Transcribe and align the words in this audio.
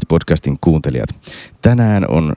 Rakkaat 0.00 0.08
podcastin 0.08 0.58
kuuntelijat. 0.60 1.08
Tänään 1.62 2.10
on 2.10 2.32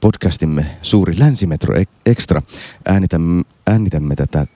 podcastimme 0.00 0.66
suuri 0.82 1.18
Länsimetro 1.18 1.74
Extra. 2.06 2.42
Äänitämme, 2.86 3.42
äänitämme 3.66 4.16
tätä 4.16 4.46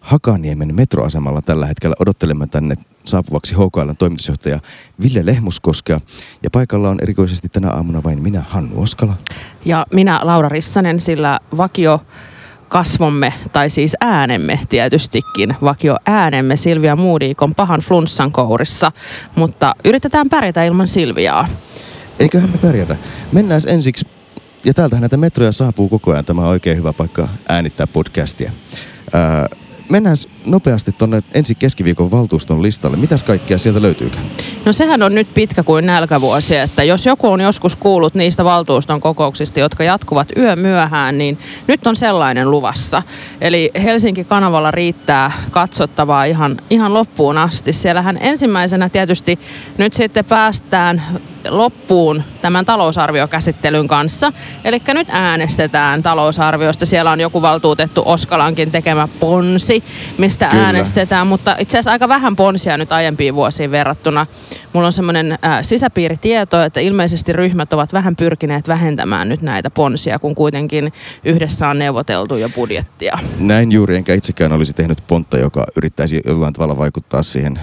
Hakaniemen 0.00 0.74
metroasemalla 0.74 1.42
tällä 1.42 1.66
hetkellä. 1.66 1.94
Odottelemme 2.00 2.46
tänne 2.46 2.74
saapuvaksi 3.04 3.54
HKL 3.54 3.90
toimitusjohtaja 3.98 4.58
Ville 5.02 5.26
Lehmuskoskea. 5.26 6.00
Ja 6.42 6.50
paikalla 6.50 6.90
on 6.90 6.98
erikoisesti 7.02 7.48
tänä 7.48 7.70
aamuna 7.70 8.02
vain 8.02 8.22
minä, 8.22 8.44
Hannu 8.48 8.82
Oskala. 8.82 9.16
Ja 9.64 9.86
minä, 9.92 10.20
Laura 10.22 10.48
Rissanen, 10.48 11.00
sillä 11.00 11.40
vakio 11.56 12.00
kasvomme, 12.74 13.32
tai 13.52 13.70
siis 13.70 13.96
äänemme 14.00 14.60
tietystikin, 14.68 15.54
vakio 15.62 15.96
äänemme 16.06 16.56
Silvia 16.56 16.96
Moodiikon 16.96 17.54
pahan 17.54 17.80
flunssan 17.80 18.32
kourissa, 18.32 18.92
mutta 19.34 19.74
yritetään 19.84 20.28
pärjätä 20.28 20.64
ilman 20.64 20.88
Silviaa. 20.88 21.46
Eiköhän 22.18 22.50
me 22.50 22.58
pärjätä. 22.58 22.96
Mennään 23.32 23.60
ensiksi, 23.66 24.06
ja 24.64 24.74
täältähän 24.74 25.00
näitä 25.00 25.16
metroja 25.16 25.52
saapuu 25.52 25.88
koko 25.88 26.12
ajan, 26.12 26.24
tämä 26.24 26.42
on 26.42 26.48
oikein 26.48 26.76
hyvä 26.76 26.92
paikka 26.92 27.28
äänittää 27.48 27.86
podcastia. 27.86 28.52
Ää, 29.12 29.48
mennään 29.88 30.16
nopeasti 30.46 30.92
tuonne 30.92 31.22
ensi 31.34 31.54
keskiviikon 31.54 32.10
valtuuston 32.10 32.62
listalle. 32.62 32.96
Mitäs 32.96 33.22
kaikkea 33.22 33.58
sieltä 33.58 33.82
löytyykään? 33.82 34.24
No 34.64 34.72
sehän 34.72 35.02
on 35.02 35.14
nyt 35.14 35.34
pitkä 35.34 35.62
kuin 35.62 35.86
nälkävuosi, 35.86 36.56
että 36.56 36.84
jos 36.84 37.06
joku 37.06 37.28
on 37.28 37.40
joskus 37.40 37.76
kuullut 37.76 38.14
niistä 38.14 38.44
valtuuston 38.44 39.00
kokouksista, 39.00 39.60
jotka 39.60 39.84
jatkuvat 39.84 40.28
yö 40.36 40.56
myöhään, 40.56 41.18
niin 41.18 41.38
nyt 41.66 41.86
on 41.86 41.96
sellainen 41.96 42.50
luvassa. 42.50 43.02
Eli 43.40 43.70
Helsinki-kanavalla 43.82 44.70
riittää 44.70 45.32
katsottavaa 45.50 46.24
ihan, 46.24 46.56
ihan 46.70 46.94
loppuun 46.94 47.38
asti. 47.38 47.72
Siellähän 47.72 48.18
ensimmäisenä 48.20 48.88
tietysti 48.88 49.38
nyt 49.78 49.94
sitten 49.94 50.24
päästään 50.24 51.02
loppuun 51.48 52.22
tämän 52.40 52.64
talousarviokäsittelyn 52.64 53.88
kanssa. 53.88 54.32
Eli 54.64 54.82
nyt 54.88 55.08
äänestetään 55.10 56.02
talousarviosta. 56.02 56.86
Siellä 56.86 57.10
on 57.10 57.20
joku 57.20 57.42
valtuutettu 57.42 58.02
Oskalankin 58.04 58.70
tekemä 58.70 59.08
ponsi, 59.20 59.84
mistä 60.18 60.48
Kyllä. 60.48 60.64
äänestetään, 60.64 61.26
mutta 61.26 61.56
itse 61.58 61.78
asiassa 61.78 61.90
aika 61.90 62.08
vähän 62.08 62.36
ponsia 62.36 62.76
nyt 62.76 62.92
aiempiin 62.92 63.34
vuosiin 63.34 63.70
verrattuna. 63.70 64.26
Mulla 64.72 64.86
on 64.86 64.92
semmoinen 64.92 65.32
äh, 65.32 65.58
sisäpiiritieto, 65.62 66.62
että 66.62 66.80
ilmeisesti 66.80 67.32
ryhmät 67.32 67.72
ovat 67.72 67.92
vähän 67.92 68.16
pyrkineet 68.16 68.68
vähentämään 68.68 69.28
nyt 69.28 69.42
näitä 69.42 69.70
ponsia, 69.70 70.18
kun 70.18 70.34
kuitenkin 70.34 70.92
yhdessä 71.24 71.68
on 71.68 71.78
neuvoteltu 71.78 72.36
jo 72.36 72.48
budjettia. 72.48 73.18
Näin 73.38 73.72
juuri, 73.72 73.96
enkä 73.96 74.14
itsekään 74.14 74.52
olisi 74.52 74.72
tehnyt 74.72 74.98
pontta, 75.06 75.38
joka 75.38 75.66
yrittäisi 75.76 76.20
jollain 76.26 76.54
tavalla 76.54 76.78
vaikuttaa 76.78 77.22
siihen 77.22 77.60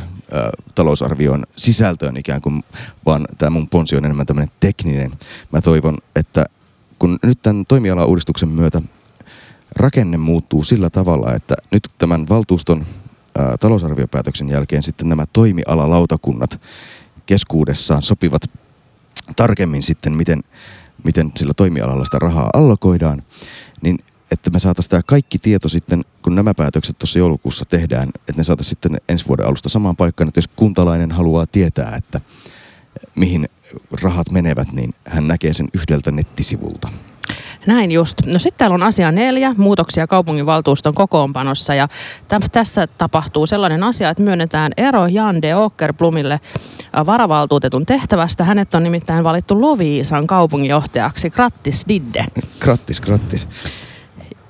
talousarvion 0.75 1.45
sisältöön 1.55 2.17
ikään 2.17 2.41
kuin, 2.41 2.63
vaan 3.05 3.25
tämä 3.37 3.49
mun 3.49 3.67
ponsi 3.67 3.95
on 3.95 4.05
enemmän 4.05 4.25
tämmöinen 4.25 4.53
tekninen. 4.59 5.11
Mä 5.51 5.61
toivon, 5.61 5.97
että 6.15 6.45
kun 6.99 7.19
nyt 7.23 7.41
tämän 7.41 7.65
toimiala-uudistuksen 7.65 8.49
myötä 8.49 8.81
rakenne 9.75 10.17
muuttuu 10.17 10.63
sillä 10.63 10.89
tavalla, 10.89 11.33
että 11.33 11.55
nyt 11.71 11.89
tämän 11.97 12.29
valtuuston 12.29 12.85
ää, 13.37 13.57
talousarviopäätöksen 13.57 14.49
jälkeen 14.49 14.83
sitten 14.83 15.09
nämä 15.09 15.25
toimialalautakunnat 15.33 16.61
keskuudessaan 17.25 18.03
sopivat 18.03 18.41
tarkemmin 19.35 19.83
sitten, 19.83 20.13
miten, 20.13 20.41
miten 21.03 21.31
sillä 21.37 21.53
toimialalla 21.57 22.05
sitä 22.05 22.19
rahaa 22.19 22.49
allokoidaan, 22.53 23.23
niin 23.81 23.99
että 24.31 24.49
me 24.49 24.59
saataisiin 24.59 24.89
tämä 24.89 25.01
kaikki 25.05 25.37
tieto 25.37 25.69
sitten, 25.69 26.01
kun 26.21 26.35
nämä 26.35 26.53
päätökset 26.53 26.97
tuossa 26.99 27.19
joulukuussa 27.19 27.65
tehdään, 27.65 28.09
että 28.15 28.33
ne 28.37 28.43
saataisiin 28.43 28.69
sitten 28.69 29.01
ensi 29.09 29.27
vuoden 29.27 29.45
alusta 29.47 29.69
samaan 29.69 29.95
paikkaan, 29.95 30.27
että 30.27 30.37
jos 30.37 30.49
kuntalainen 30.55 31.11
haluaa 31.11 31.45
tietää, 31.47 31.95
että 31.95 32.21
mihin 33.15 33.49
rahat 34.01 34.31
menevät, 34.31 34.71
niin 34.71 34.93
hän 35.07 35.27
näkee 35.27 35.53
sen 35.53 35.67
yhdeltä 35.73 36.11
nettisivulta. 36.11 36.89
Näin 37.67 37.91
just. 37.91 38.17
No 38.25 38.39
sitten 38.39 38.57
täällä 38.57 38.73
on 38.73 38.83
asia 38.83 39.11
neljä, 39.11 39.53
muutoksia 39.57 40.07
kaupunginvaltuuston 40.07 40.93
kokoonpanossa 40.93 41.75
ja 41.75 41.87
täm, 42.27 42.41
tässä 42.51 42.87
tapahtuu 42.87 43.45
sellainen 43.45 43.83
asia, 43.83 44.09
että 44.09 44.23
myönnetään 44.23 44.71
ero 44.77 45.07
Jan 45.07 45.41
de 45.41 45.53
Åkerblomille 45.53 46.39
varavaltuutetun 47.05 47.85
tehtävästä. 47.85 48.43
Hänet 48.43 48.75
on 48.75 48.83
nimittäin 48.83 49.23
valittu 49.23 49.61
Loviisan 49.61 50.27
kaupunginjohtajaksi. 50.27 51.29
Grattis 51.29 51.85
Didde. 51.87 52.25
Grattis, 52.59 53.01
grattis. 53.01 53.47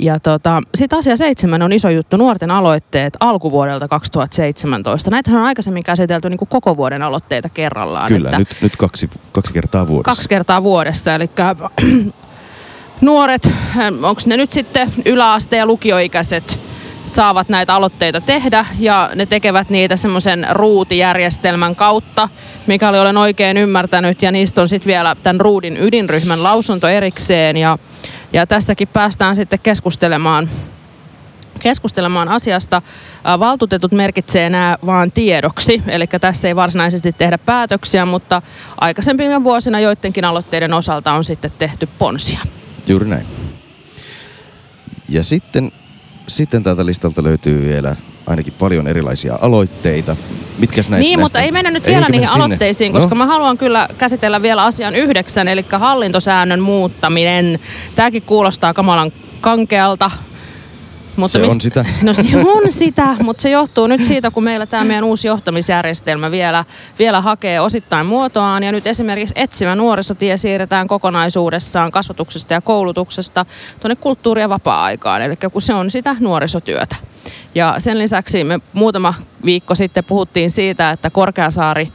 Ja 0.02 0.20
tota, 0.20 0.62
sitten 0.76 1.00
asia 1.00 1.18
seitsemän 1.18 1.62
on 1.62 1.74
iso 1.74 1.90
juttu, 1.90 2.18
nuorten 2.18 2.52
aloitteet 2.52 3.18
alkuvuodelta 3.20 3.88
2017. 3.88 5.10
Näitähän 5.10 5.42
on 5.42 5.48
aikaisemmin 5.48 5.84
käsitelty 5.84 6.30
niin 6.30 6.38
kuin 6.38 6.50
koko 6.50 6.78
vuoden 6.78 7.02
aloitteita 7.04 7.50
kerrallaan. 7.50 8.08
Kyllä, 8.08 8.30
että 8.30 8.38
nyt, 8.38 8.56
nyt 8.62 8.78
kaksi, 8.78 9.10
kaksi 9.32 9.54
kertaa 9.54 9.88
vuodessa. 9.88 10.12
Kaksi 10.12 10.30
kertaa 10.30 10.64
vuodessa, 10.64 11.16
eli 11.16 11.30
nuoret, 13.02 13.50
onko 14.04 14.22
ne 14.26 14.38
nyt 14.38 14.52
sitten 14.52 14.94
yläaste- 15.06 15.58
ja 15.58 15.66
lukioikäiset, 15.66 16.60
saavat 17.06 17.50
näitä 17.50 17.76
aloitteita 17.76 18.22
tehdä 18.22 18.66
ja 18.80 19.10
ne 19.16 19.26
tekevät 19.26 19.70
niitä 19.70 19.96
semmoisen 19.96 20.48
ruutijärjestelmän 20.52 21.76
kautta, 21.76 22.30
mikäli 22.68 23.00
olen 23.00 23.18
oikein 23.18 23.58
ymmärtänyt 23.58 24.22
ja 24.22 24.32
niistä 24.32 24.62
on 24.62 24.70
sitten 24.70 24.88
vielä 24.88 25.16
tämän 25.24 25.42
ruudin 25.42 25.78
ydinryhmän 25.78 26.44
lausunto 26.44 26.88
erikseen 26.88 27.58
ja 27.58 27.78
ja 28.34 28.48
tässäkin 28.48 28.88
päästään 28.88 29.36
sitten 29.36 29.60
keskustelemaan 29.60 30.50
keskustelemaan 31.62 32.30
asiasta. 32.30 32.82
Valtuutetut 33.40 33.92
merkitsee 33.92 34.50
nämä 34.50 34.78
vaan 34.86 35.12
tiedoksi, 35.12 35.84
eli 35.88 36.08
tässä 36.08 36.48
ei 36.48 36.56
varsinaisesti 36.56 37.14
tehdä 37.14 37.38
päätöksiä, 37.38 38.06
mutta 38.06 38.42
aikaisempina 38.78 39.44
vuosina 39.44 39.80
joidenkin 39.80 40.26
aloitteiden 40.26 40.74
osalta 40.74 41.14
on 41.14 41.24
sitten 41.24 41.52
tehty 41.60 41.90
ponsia. 42.00 42.40
Juuri 42.88 43.08
näin. 43.08 43.26
Ja 45.10 45.24
sitten, 45.24 45.72
sitten 46.28 46.64
tältä 46.64 46.86
listalta 46.86 47.24
löytyy 47.24 47.62
vielä 47.62 47.96
ainakin 48.28 48.54
paljon 48.60 48.88
erilaisia 48.88 49.38
aloitteita. 49.42 50.16
Mitkä 50.58 50.76
näistä, 50.76 50.98
niin, 50.98 51.02
näistä? 51.02 51.22
mutta 51.22 51.40
ei 51.42 51.52
mennä 51.52 51.72
nyt 51.72 51.86
vielä 51.86 52.10
niihin 52.10 52.28
sinne? 52.28 52.44
aloitteisiin, 52.44 52.94
koska 52.94 53.10
no. 53.10 53.16
mä 53.16 53.26
haluan 53.26 53.58
kyllä 53.58 53.88
käsitellä 53.98 54.42
vielä 54.42 54.64
asian 54.64 54.96
yhdeksän, 54.96 55.48
eli 55.48 55.66
hallintosäännön 55.72 56.60
muuttaminen. 56.60 57.60
Tämäkin 57.96 58.22
kuulostaa 58.22 58.74
kamalan 58.74 59.12
kankealta, 59.42 60.12
mutta 61.16 61.32
se 61.32 61.40
mist, 61.40 61.56
on 61.56 61.62
sitä. 61.62 61.86
No 62.02 62.14
se 62.14 62.24
on 62.46 62.72
sitä, 62.72 63.16
mutta 63.24 63.42
se 63.42 63.50
johtuu 63.50 63.88
nyt 63.88 64.04
siitä, 64.04 64.32
kun 64.32 64.44
meillä 64.44 64.66
tämä 64.66 64.84
meidän 64.84 65.04
uusi 65.04 65.28
johtamisjärjestelmä 65.28 66.32
vielä, 66.32 66.66
vielä 67.00 67.22
hakee 67.22 67.60
osittain 67.60 68.06
muotoaan. 68.06 68.64
Ja 68.64 68.72
nyt 68.72 68.88
esimerkiksi 68.88 69.36
etsivä 69.38 69.76
nuorisotie 69.76 70.38
siirretään 70.38 70.88
kokonaisuudessaan 70.88 71.92
kasvatuksesta 71.92 72.54
ja 72.54 72.62
koulutuksesta 72.62 73.46
tuonne 73.80 73.96
kulttuuri- 73.96 74.42
ja 74.42 74.50
vapaa-aikaan. 74.50 75.22
Eli 75.22 75.36
kun 75.52 75.62
se 75.62 75.74
on 75.74 75.92
sitä 75.92 76.16
nuorisotyötä. 76.20 76.96
Ja 77.56 77.76
sen 77.78 78.00
lisäksi 78.00 78.44
me 78.44 78.60
muutama 78.74 79.14
viikko 79.46 79.76
sitten 79.76 80.04
puhuttiin 80.04 80.52
siitä, 80.52 80.92
että 80.92 81.10
Korkeasaari 81.10 81.92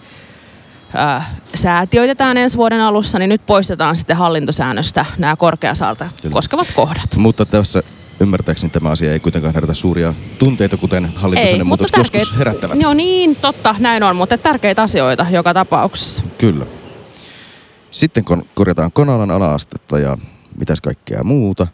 säätiöitetään 1.55 2.37
ensi 2.37 2.57
vuoden 2.57 2.81
alussa, 2.81 3.19
niin 3.19 3.29
nyt 3.29 3.47
poistetaan 3.47 3.97
sitten 3.97 4.17
hallintosäännöstä 4.17 5.05
nämä 5.19 5.37
Korkeasaarta 5.37 6.09
koskevat 6.31 6.69
kohdat. 6.75 7.17
Mutta 7.17 7.45
tässä 7.45 7.83
ymmärtääkseni 8.21 8.71
tämä 8.71 8.89
asia 8.89 9.13
ei 9.13 9.21
kuitenkaan 9.21 9.55
herätä 9.55 9.75
suuria 9.75 10.15
tunteita, 10.39 10.77
kuten 10.77 11.13
hallitusainen 11.15 11.67
muutokset 11.67 11.97
joskus 11.97 12.39
herättävät. 12.39 12.83
Joo 12.83 12.95
niin, 12.95 13.37
totta, 13.37 13.75
näin 13.79 14.03
on, 14.03 14.17
mutta 14.17 14.39
tärkeitä 14.39 14.83
asioita 14.83 15.27
joka 15.31 15.55
tapauksessa. 15.55 16.25
Kyllä. 16.39 16.67
Sitten 17.91 18.25
kun 18.25 18.43
korjataan 18.55 18.93
Konalan 18.93 19.31
alaastetta 19.31 19.99
ja 19.99 20.19
mitäs 20.59 20.81
kaikkea 20.81 21.25
muuta. 21.25 21.67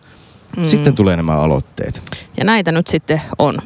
Mm. 0.57 0.65
Sitten 0.65 0.95
tulee 0.95 1.17
nämä 1.17 1.37
aloitteet. 1.37 2.03
Ja 2.37 2.45
näitä 2.45 2.73
nyt 2.73 2.87
sitten 2.87 3.23
on. 3.39 3.57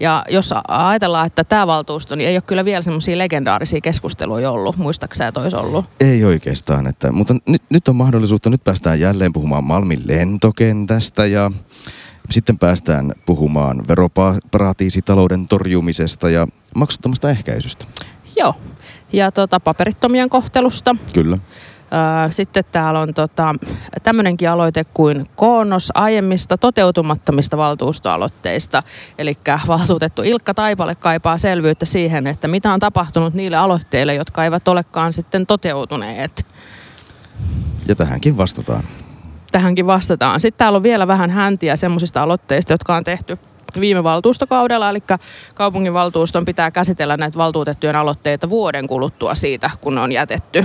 Ja 0.00 0.24
jos 0.28 0.54
ajatellaan, 0.68 1.26
että 1.26 1.44
tämä 1.44 1.66
valtuusto, 1.66 2.14
niin 2.14 2.28
ei 2.28 2.36
ole 2.36 2.42
kyllä 2.42 2.64
vielä 2.64 2.82
semmoisia 2.82 3.18
legendaarisia 3.18 3.80
keskusteluja 3.80 4.50
ollut. 4.50 4.76
Muistaaksä, 4.76 5.26
että 5.26 5.40
olisi 5.40 5.56
ollut? 5.56 5.84
Ei 6.00 6.24
oikeastaan. 6.24 6.86
Että, 6.86 7.12
mutta 7.12 7.34
nyt, 7.48 7.62
nyt 7.70 7.88
on 7.88 7.96
mahdollisuutta, 7.96 8.50
nyt 8.50 8.64
päästään 8.64 9.00
jälleen 9.00 9.32
puhumaan 9.32 9.64
Malmin 9.64 10.02
lentokentästä 10.06 11.26
ja 11.26 11.50
sitten 12.30 12.58
päästään 12.58 13.12
puhumaan 13.26 13.88
veroparatiisitalouden 13.88 15.48
torjumisesta 15.48 16.30
ja 16.30 16.48
maksuttomasta 16.74 17.30
ehkäisystä. 17.30 17.86
Joo, 18.36 18.54
ja 19.12 19.32
tota, 19.32 19.60
paperittomien 19.60 20.30
kohtelusta. 20.30 20.96
Kyllä. 21.14 21.38
Sitten 22.30 22.64
täällä 22.72 23.00
on 23.00 23.14
tota, 23.14 23.54
tämmöinenkin 24.02 24.50
aloite 24.50 24.84
kuin 24.84 25.26
koonnos 25.36 25.88
aiemmista 25.94 26.58
toteutumattomista 26.58 27.56
valtuustoaloitteista. 27.56 28.82
Eli 29.18 29.38
valtuutettu 29.66 30.22
Ilkka 30.22 30.54
Taipale 30.54 30.94
kaipaa 30.94 31.38
selvyyttä 31.38 31.86
siihen, 31.86 32.26
että 32.26 32.48
mitä 32.48 32.72
on 32.72 32.80
tapahtunut 32.80 33.34
niille 33.34 33.56
aloitteille, 33.56 34.14
jotka 34.14 34.44
eivät 34.44 34.68
olekaan 34.68 35.12
sitten 35.12 35.46
toteutuneet. 35.46 36.46
Ja 37.88 37.94
tähänkin 37.94 38.36
vastataan. 38.36 38.84
Tähänkin 39.52 39.86
vastataan. 39.86 40.40
Sitten 40.40 40.58
täällä 40.58 40.76
on 40.76 40.82
vielä 40.82 41.06
vähän 41.06 41.30
häntiä 41.30 41.76
semmoisista 41.76 42.22
aloitteista, 42.22 42.72
jotka 42.72 42.96
on 42.96 43.04
tehty 43.04 43.38
viime 43.80 44.04
valtuustokaudella, 44.04 44.90
eli 44.90 44.98
kaupunginvaltuuston 45.54 46.44
pitää 46.44 46.70
käsitellä 46.70 47.16
näitä 47.16 47.38
valtuutettujen 47.38 47.96
aloitteita 47.96 48.50
vuoden 48.50 48.86
kuluttua 48.86 49.34
siitä, 49.34 49.70
kun 49.80 49.94
ne 49.94 50.00
on 50.00 50.12
jätetty. 50.12 50.64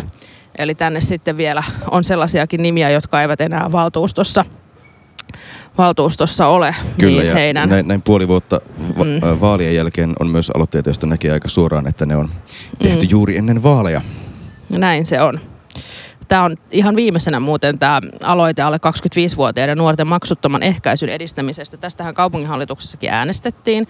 Eli 0.58 0.76
tänne 0.76 1.02
sitten 1.02 1.38
vielä 1.38 1.64
on 1.92 2.04
sellaisiakin 2.04 2.62
nimiä, 2.62 2.90
jotka 2.90 3.22
eivät 3.22 3.42
enää 3.42 3.72
valtuustossa 3.72 4.46
valtuustossa 5.78 6.48
ole. 6.48 6.76
Kyllä, 7.00 7.22
niin 7.22 7.28
ja 7.28 7.34
heidän... 7.34 7.70
näin, 7.70 7.88
näin 7.88 8.02
puoli 8.02 8.28
vuotta 8.28 8.62
va- 8.98 9.04
mm. 9.04 9.40
vaalien 9.42 9.76
jälkeen 9.76 10.14
on 10.20 10.28
myös 10.28 10.50
aloitteita, 10.50 10.90
joista 10.90 11.08
näkee 11.08 11.32
aika 11.32 11.50
suoraan, 11.50 11.88
että 11.88 12.06
ne 12.06 12.16
on 12.16 12.30
tehty 12.82 13.06
mm. 13.06 13.10
juuri 13.10 13.38
ennen 13.38 13.64
vaaleja. 13.64 14.02
Näin 14.70 15.06
se 15.06 15.22
on. 15.22 15.40
Tämä 16.28 16.44
on 16.44 16.56
ihan 16.72 16.96
viimeisenä 16.96 17.40
muuten 17.40 17.80
tämä 17.80 18.02
aloite 18.24 18.62
alle 18.62 18.78
25-vuotiaiden 18.78 19.78
nuorten 19.78 20.08
maksuttoman 20.08 20.64
ehkäisyn 20.64 21.10
edistämisestä. 21.10 21.78
Tästähän 21.78 22.14
kaupunginhallituksessakin 22.14 23.10
äänestettiin. 23.10 23.88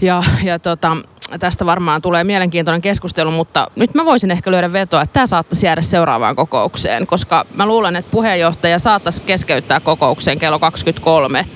Ja, 0.00 0.22
ja 0.42 0.58
tota, 0.58 0.96
tästä 1.40 1.66
varmaan 1.66 2.02
tulee 2.02 2.24
mielenkiintoinen 2.24 2.80
keskustelu, 2.80 3.30
mutta 3.30 3.70
nyt 3.76 3.94
mä 3.94 4.04
voisin 4.04 4.30
ehkä 4.30 4.50
lyödä 4.50 4.72
vetoa, 4.72 5.02
että 5.02 5.12
tämä 5.12 5.26
saattaisi 5.26 5.66
jäädä 5.66 5.82
seuraavaan 5.82 6.36
kokoukseen, 6.36 7.06
koska 7.06 7.46
mä 7.54 7.66
luulen, 7.66 7.96
että 7.96 8.10
puheenjohtaja 8.10 8.78
saattaisi 8.78 9.22
keskeyttää 9.22 9.80
kokoukseen 9.80 10.38
kello 10.38 10.58
23, 10.58 11.46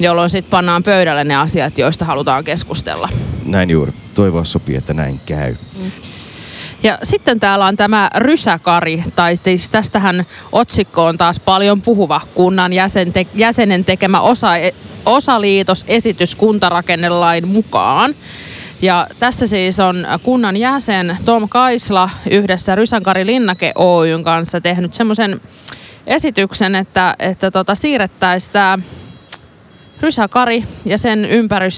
jolloin 0.00 0.30
sitten 0.30 0.50
pannaan 0.50 0.82
pöydälle 0.82 1.24
ne 1.24 1.36
asiat, 1.36 1.78
joista 1.78 2.04
halutaan 2.04 2.44
keskustella. 2.44 3.08
Näin 3.46 3.70
juuri. 3.70 3.92
Toivoa 4.14 4.44
sopii, 4.44 4.76
että 4.76 4.94
näin 4.94 5.20
käy. 5.26 5.54
Ja 6.82 6.98
sitten 7.02 7.40
täällä 7.40 7.66
on 7.66 7.76
tämä 7.76 8.10
rysäkari, 8.16 9.02
tai 9.16 9.36
siis 9.36 9.70
tästähän 9.70 10.26
otsikko 10.52 11.04
on 11.04 11.18
taas 11.18 11.40
paljon 11.40 11.82
puhuva 11.82 12.20
kunnan 12.34 12.72
jäsen 12.72 13.12
te- 13.12 13.26
jäsenen 13.34 13.84
tekemä 13.84 14.20
osa, 14.20 14.48
osaliitosesitys 15.06 16.34
kuntarakennelain 16.34 17.48
mukaan. 17.48 18.14
Ja 18.82 19.06
tässä 19.18 19.46
siis 19.46 19.80
on 19.80 20.06
kunnan 20.22 20.56
jäsen 20.56 21.16
Tom 21.24 21.48
Kaisla 21.48 22.10
yhdessä 22.30 22.74
Rysänkari 22.74 23.26
Linnake 23.26 23.72
Oyn 23.74 24.24
kanssa 24.24 24.60
tehnyt 24.60 24.94
semmoisen 24.94 25.40
esityksen, 26.06 26.74
että, 26.74 27.16
että 27.18 27.50
tota, 27.50 27.74
siirrettäisiin 27.74 28.52
tämä 28.52 28.78
Rysäkari 30.00 30.64
ja 30.84 30.98
sen, 30.98 31.28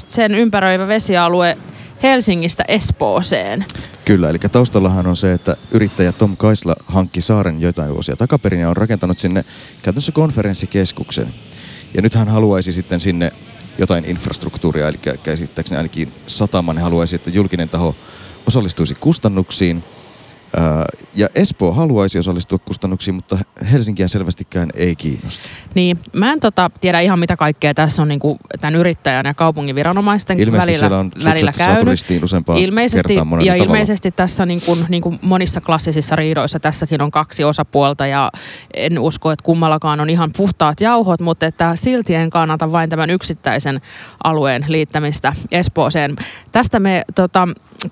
sen 0.08 0.34
ympäröivä 0.34 0.88
vesialue 0.88 1.58
Helsingistä 2.04 2.64
Espooseen. 2.68 3.64
Kyllä, 4.04 4.30
eli 4.30 4.38
taustallahan 4.38 5.06
on 5.06 5.16
se, 5.16 5.32
että 5.32 5.56
yrittäjä 5.70 6.12
Tom 6.12 6.36
Kaisla 6.36 6.76
hankki 6.86 7.20
saaren 7.20 7.60
joitain 7.60 7.92
vuosia 7.92 8.16
takaperin 8.16 8.60
ja 8.60 8.70
on 8.70 8.76
rakentanut 8.76 9.18
sinne 9.18 9.44
käytännössä 9.82 10.12
konferenssikeskuksen. 10.12 11.34
Ja 11.94 12.02
nyt 12.02 12.14
hän 12.14 12.28
haluaisi 12.28 12.72
sitten 12.72 13.00
sinne 13.00 13.32
jotain 13.78 14.04
infrastruktuuria, 14.04 14.88
eli 14.88 14.98
käsittääkseni 15.22 15.76
ainakin 15.76 16.12
sataman 16.26 16.78
haluaisi, 16.78 17.16
että 17.16 17.30
julkinen 17.30 17.68
taho 17.68 17.96
osallistuisi 18.46 18.94
kustannuksiin– 18.94 19.84
ja 21.14 21.28
Espoo 21.34 21.72
haluaisi 21.72 22.18
osallistua 22.18 22.58
kustannuksiin, 22.58 23.14
mutta 23.14 23.38
Helsinkiä 23.72 24.08
selvästikään 24.08 24.68
ei 24.74 24.96
kiinnosta. 24.96 25.48
Niin, 25.74 25.98
mä 26.12 26.32
en 26.32 26.40
tota, 26.40 26.70
tiedä 26.80 27.00
ihan 27.00 27.18
mitä 27.18 27.36
kaikkea 27.36 27.74
tässä 27.74 28.02
on 28.02 28.08
niinku, 28.08 28.38
tämän 28.60 28.74
yrittäjän 28.74 29.26
ja 29.26 29.34
kaupungin 29.34 29.74
viranomaisten 29.74 30.40
ilmeisesti 30.40 30.66
välillä, 30.66 30.78
siellä 30.78 30.98
on 30.98 31.10
välillä 31.24 31.52
käynyt. 31.52 32.22
useampaan 32.22 32.58
ilmeisesti, 32.58 33.14
kertaan 33.14 33.44
Ja 33.44 33.52
tavalla. 33.52 33.64
ilmeisesti 33.64 34.10
tässä 34.10 34.46
niin 34.46 34.60
kuin, 34.66 34.86
niin 34.88 35.02
kuin 35.02 35.18
monissa 35.22 35.60
klassisissa 35.60 36.16
riidoissa 36.16 36.60
tässäkin 36.60 37.02
on 37.02 37.10
kaksi 37.10 37.44
osapuolta 37.44 38.06
ja 38.06 38.30
en 38.74 38.98
usko, 38.98 39.30
että 39.30 39.44
kummallakaan 39.44 40.00
on 40.00 40.10
ihan 40.10 40.30
puhtaat 40.36 40.80
jauhot, 40.80 41.20
mutta 41.20 41.46
että 41.46 41.76
silti 41.76 42.14
en 42.14 42.30
kannata 42.30 42.72
vain 42.72 42.90
tämän 42.90 43.10
yksittäisen 43.10 43.80
alueen 44.24 44.64
liittämistä 44.68 45.32
Espooseen. 45.50 46.16
Tästä 46.52 46.80
me 46.80 47.02
tota, 47.14 47.48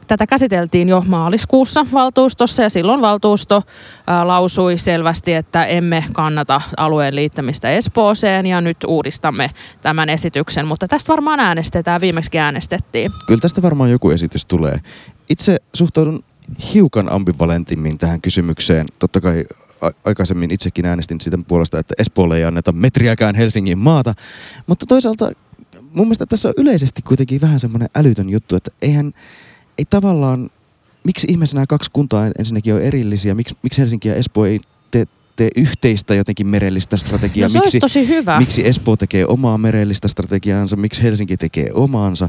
tätä 0.06 0.26
käsiteltiin 0.26 0.88
jo 0.88 1.04
maaliskuussa 1.06 1.86
valtuustossa 1.92 2.51
ja 2.58 2.70
silloin 2.70 3.00
valtuusto 3.00 3.62
ää, 4.06 4.26
lausui 4.26 4.78
selvästi, 4.78 5.34
että 5.34 5.64
emme 5.64 6.04
kannata 6.12 6.60
alueen 6.76 7.14
liittämistä 7.14 7.70
Espooseen 7.70 8.46
ja 8.46 8.60
nyt 8.60 8.76
uudistamme 8.86 9.50
tämän 9.80 10.08
esityksen, 10.08 10.66
mutta 10.66 10.88
tästä 10.88 11.12
varmaan 11.12 11.40
äänestetään, 11.40 12.00
viimeksi 12.00 12.38
äänestettiin. 12.38 13.10
Kyllä 13.26 13.40
tästä 13.40 13.62
varmaan 13.62 13.90
joku 13.90 14.10
esitys 14.10 14.46
tulee. 14.46 14.80
Itse 15.28 15.56
suhtaudun 15.74 16.24
hiukan 16.74 17.12
ambivalentimmin 17.12 17.98
tähän 17.98 18.20
kysymykseen. 18.20 18.86
Totta 18.98 19.20
kai 19.20 19.44
aikaisemmin 20.04 20.50
itsekin 20.50 20.86
äänestin 20.86 21.20
sitä 21.20 21.38
puolesta, 21.48 21.78
että 21.78 21.94
Espoolle 21.98 22.36
ei 22.36 22.44
anneta 22.44 22.72
metriäkään 22.72 23.34
Helsingin 23.34 23.78
maata, 23.78 24.14
mutta 24.66 24.86
toisaalta 24.86 25.32
mun 25.80 26.06
mielestä 26.06 26.26
tässä 26.26 26.48
on 26.48 26.54
yleisesti 26.56 27.02
kuitenkin 27.02 27.40
vähän 27.40 27.60
semmoinen 27.60 27.88
älytön 27.96 28.30
juttu, 28.30 28.56
että 28.56 28.70
eihän 28.82 29.12
ei 29.78 29.84
tavallaan, 29.90 30.50
miksi 31.04 31.26
ihmeessä 31.30 31.56
nämä 31.56 31.66
kaksi 31.66 31.90
kuntaa 31.92 32.30
ensinnäkin 32.38 32.74
on 32.74 32.82
erillisiä, 32.82 33.34
miksi, 33.34 33.56
miksi 33.62 33.80
Helsinki 33.80 34.08
ja 34.08 34.14
Espoo 34.14 34.44
ei 34.44 34.60
tee, 34.90 35.06
tee 35.36 35.48
yhteistä 35.56 36.14
jotenkin 36.14 36.46
merellistä 36.46 36.96
strategiaa, 36.96 37.44
No 37.48 37.52
se 37.52 37.58
miksi, 37.58 37.80
tosi 37.80 38.08
hyvä. 38.08 38.38
miksi 38.38 38.66
Espoo 38.66 38.96
tekee 38.96 39.26
omaa 39.26 39.58
merellistä 39.58 40.08
strategiaansa, 40.08 40.76
miksi 40.76 41.02
Helsinki 41.02 41.36
tekee 41.36 41.68
omaansa. 41.74 42.28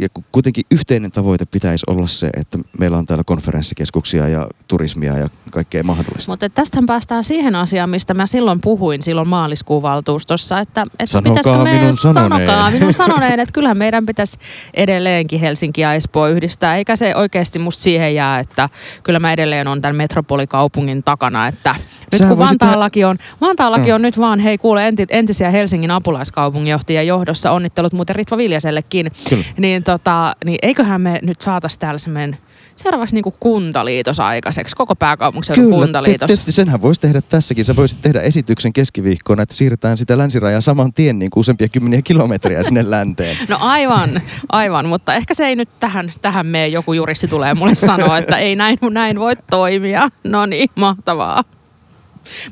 Ja 0.00 0.08
ku- 0.14 0.24
kuitenkin 0.32 0.64
yhteinen 0.70 1.10
tavoite 1.10 1.44
pitäisi 1.44 1.84
olla 1.88 2.06
se, 2.06 2.30
että 2.36 2.58
meillä 2.78 2.98
on 2.98 3.06
täällä 3.06 3.24
konferenssikeskuksia 3.26 4.28
ja 4.28 4.46
turismia 4.68 5.18
ja 5.18 5.28
kaikkea 5.50 5.82
mahdollista. 5.82 6.32
Mutta 6.32 6.48
tästähän 6.48 6.86
päästään 6.86 7.24
siihen 7.24 7.54
asiaan, 7.54 7.90
mistä 7.90 8.14
mä 8.14 8.26
silloin 8.26 8.60
puhuin 8.60 9.02
silloin 9.02 9.28
maaliskuun 9.28 9.82
valtuustossa, 9.82 10.58
että, 10.58 10.82
että 10.82 11.06
Sanokaa 11.06 11.32
pitäisikö 11.42 11.64
me, 11.64 11.78
minun 11.78 11.94
sanoneen. 11.94 12.48
sanokaa 12.48 12.70
minun 12.70 12.94
sanoneen, 12.94 13.40
että 13.40 13.52
kyllähän 13.52 13.76
meidän 13.76 14.06
pitäisi 14.06 14.38
edelleenkin 14.74 15.40
Helsinki 15.40 15.80
ja 15.80 15.94
Espoo 15.94 16.26
yhdistää, 16.28 16.76
eikä 16.76 16.96
se 16.96 17.16
oikeasti 17.16 17.58
musta 17.58 17.82
siihen 17.82 18.14
jää, 18.14 18.38
että 18.38 18.68
kyllä 19.02 19.18
mä 19.18 19.32
edelleen 19.32 19.68
on 19.68 19.80
tämän 19.80 19.96
metropolikaupungin 19.96 21.02
takana, 21.02 21.48
että 21.48 21.74
nyt 22.12 22.18
Sähän 22.18 22.36
kun 22.36 22.46
Vantaallakin 22.46 23.06
on, 23.06 23.18
Vantaallakin 23.40 23.88
Mm. 23.88 23.94
on 23.94 24.02
nyt 24.02 24.18
vaan, 24.18 24.38
hei 24.40 24.58
kuule 24.58 24.88
enti, 24.88 25.06
entisiä 25.10 25.50
Helsingin 25.50 25.90
apulaiskaupunginjohtajia 25.90 27.02
johdossa, 27.02 27.50
onnittelut 27.50 27.92
muuten 27.92 28.16
Ritva 28.16 28.36
Viljasellekin, 28.36 29.10
Kyllä. 29.28 29.44
Niin, 29.60 29.84
tota, 29.84 30.36
niin 30.44 30.58
eiköhän 30.62 31.00
me 31.00 31.18
nyt 31.22 31.40
saataisi 31.40 31.78
täällä 31.78 31.98
semmoinen 31.98 32.38
seuraavaksi 32.76 33.14
niin 33.14 33.22
kuin 33.22 33.34
kuntaliitos 33.40 34.20
aikaiseksi, 34.20 34.76
koko 34.76 34.96
pääkaupunkiseudun 34.96 35.64
Kyllä, 35.64 35.84
kuntaliitos. 35.84 36.26
tietysti 36.26 36.52
senhän 36.52 36.82
voisi 36.82 37.00
tehdä 37.00 37.20
tässäkin. 37.20 37.64
Sä 37.64 37.76
voisit 37.76 38.02
tehdä 38.02 38.20
esityksen 38.20 38.72
keskiviikkona, 38.72 39.42
että 39.42 39.54
siirretään 39.54 39.98
sitä 39.98 40.18
länsirajaa 40.18 40.60
saman 40.60 40.92
tien 40.92 41.18
niin 41.18 41.30
kuin 41.30 41.40
useampia 41.40 41.68
kymmeniä 41.68 42.02
kilometriä 42.02 42.62
sinne 42.62 42.90
länteen. 42.90 43.36
No 43.48 43.56
aivan, 43.60 44.20
aivan, 44.48 44.86
mutta 44.86 45.14
ehkä 45.14 45.34
se 45.34 45.46
ei 45.46 45.56
nyt 45.56 45.68
tähän, 45.80 46.12
tähän 46.22 46.46
mene. 46.46 46.68
Joku 46.68 46.92
juristi 46.92 47.28
tulee 47.28 47.54
mulle 47.54 47.74
sanoa, 47.74 48.18
että 48.18 48.36
ei 48.36 48.56
näin, 48.56 48.78
näin 48.90 49.20
voi 49.20 49.34
toimia. 49.50 50.08
No 50.24 50.46
niin, 50.46 50.70
mahtavaa. 50.74 51.44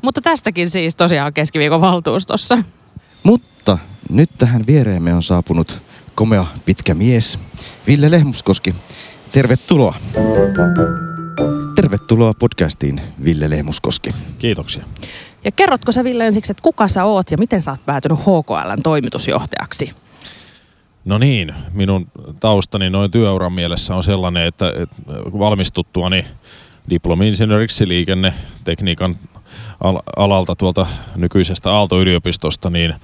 Mutta 0.01 0.21
tästäkin 0.21 0.69
siis 0.69 0.95
tosiaan 0.95 1.33
keskiviikon 1.33 1.81
valtuustossa. 1.81 2.57
Mutta 3.23 3.77
nyt 4.09 4.29
tähän 4.37 4.67
viereemme 4.67 5.13
on 5.13 5.23
saapunut 5.23 5.88
komea 6.19 6.45
pitkä 6.65 6.93
mies, 6.93 7.39
Ville 7.87 8.11
Lehmuskoski. 8.11 8.75
Tervetuloa. 9.31 9.95
Tervetuloa 11.75 12.33
podcastiin, 12.39 13.01
Ville 13.23 13.49
Lehmuskoski. 13.49 14.09
Kiitoksia. 14.39 14.83
Ja 15.43 15.51
kerrotko 15.51 15.91
sä 15.91 16.03
Ville 16.03 16.25
ensiksi, 16.25 16.51
että 16.51 16.63
kuka 16.63 16.87
sä 16.87 17.03
oot 17.05 17.31
ja 17.31 17.37
miten 17.37 17.61
sä 17.61 17.71
oot 17.71 17.85
päätynyt 17.85 18.19
HKLn 18.19 18.83
toimitusjohtajaksi? 18.83 19.93
No 21.05 21.17
niin, 21.17 21.53
minun 21.71 22.07
taustani 22.39 22.89
noin 22.89 23.11
työuran 23.11 23.53
mielessä 23.53 23.95
on 23.95 24.03
sellainen, 24.03 24.43
että, 24.43 24.73
että 24.75 24.95
valmistuttuani 25.39 26.25
diplomi-insinööriksi 26.89 27.87
liikennetekniikan 27.87 29.15
al- 29.83 30.01
alalta 30.15 30.55
tuolta 30.55 30.87
nykyisestä 31.15 31.71
Aalto-yliopistosta, 31.71 32.69
niin 32.69 32.95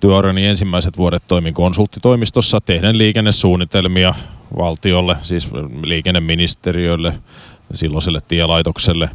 työurani 0.00 0.46
ensimmäiset 0.46 0.98
vuodet 0.98 1.22
toimin 1.28 1.54
konsulttitoimistossa 1.54 2.58
tehden 2.60 2.98
liikennesuunnitelmia 2.98 4.14
valtiolle, 4.56 5.16
siis 5.22 5.48
liikenneministeriölle, 5.82 7.14
silloiselle 7.74 8.20
tielaitokselle, 8.28 9.10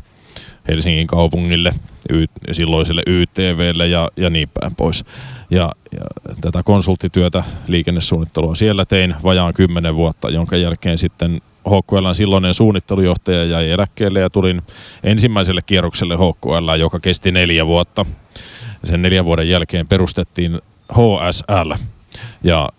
Helsingin 0.68 1.08
kaupungille, 1.08 1.72
y- 2.10 2.25
silloiselle 2.51 3.04
YTVlle 3.08 3.88
ja, 3.88 4.10
ja 4.18 4.30
niin 4.30 4.50
päin 4.60 4.75
pois. 4.75 5.06
Ja, 5.50 5.72
ja 5.92 6.34
tätä 6.42 6.63
konsulttityötä, 6.63 7.44
liikennesuunnittelua 7.68 8.56
siellä 8.56 8.86
tein 8.86 9.15
vajaan 9.24 9.54
kymmenen 9.54 9.96
vuotta, 9.96 10.30
jonka 10.30 10.58
jälkeen 10.58 10.98
sitten 10.98 11.42
HKLn 11.70 12.15
silloinen 12.15 12.54
suunnittelujohtaja 12.54 13.44
jäi 13.44 13.70
eläkkeelle 13.70 14.20
ja 14.20 14.30
tulin 14.30 14.62
ensimmäiselle 15.04 15.62
kierrokselle 15.65 16.15
HKL, 16.15 16.75
joka 16.80 17.00
kesti 17.00 17.32
neljä 17.32 17.68
vuotta. 17.68 18.06
Sen 18.84 19.01
neljän 19.01 19.25
vuoden 19.25 19.50
jälkeen 19.50 19.88
perustettiin 19.88 20.62
HSL, 20.94 21.72
ja 22.44 22.70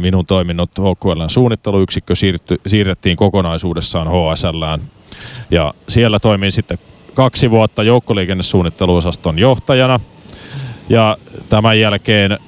minun 0.00 0.26
toiminnot 0.26 0.70
HKLn 0.70 1.30
suunnitteluyksikkö 1.30 2.14
siirrettiin 2.66 3.16
kokonaisuudessaan 3.16 4.08
HSLään. 4.08 4.80
Ja 5.50 5.74
siellä 5.88 6.18
toimin 6.18 6.52
sitten 6.52 6.78
kaksi 7.14 7.50
vuotta 7.50 7.82
joukkoliikennesuunnitteluosaston 7.82 9.38
johtajana. 9.38 10.00
Ja 10.88 11.16
tämän 11.48 11.80
jälkeen 11.80 12.38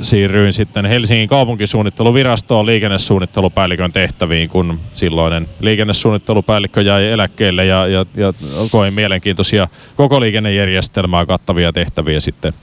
siirryin 0.00 0.52
sitten 0.52 0.84
Helsingin 0.86 1.28
kaupunkisuunnitteluvirastoon 1.28 2.66
liikennesuunnittelupäällikön 2.66 3.92
tehtäviin, 3.92 4.48
kun 4.48 4.80
silloinen 4.92 5.48
liikennesuunnittelupäällikkö 5.60 6.82
jäi 6.82 7.06
eläkkeelle 7.06 7.64
ja, 7.64 7.86
ja, 7.86 8.06
ja 8.16 8.32
koin 8.70 8.94
mielenkiintoisia 8.94 9.68
koko 9.96 10.20
liikennejärjestelmää 10.20 11.26
kattavia 11.26 11.72
tehtäviä 11.72 12.20
sitten, 12.20 12.54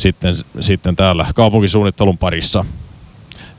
sitten, 0.00 0.34
sitten 0.60 0.96
täällä 0.96 1.26
kaupunkisuunnittelun 1.34 2.18
parissa. 2.18 2.64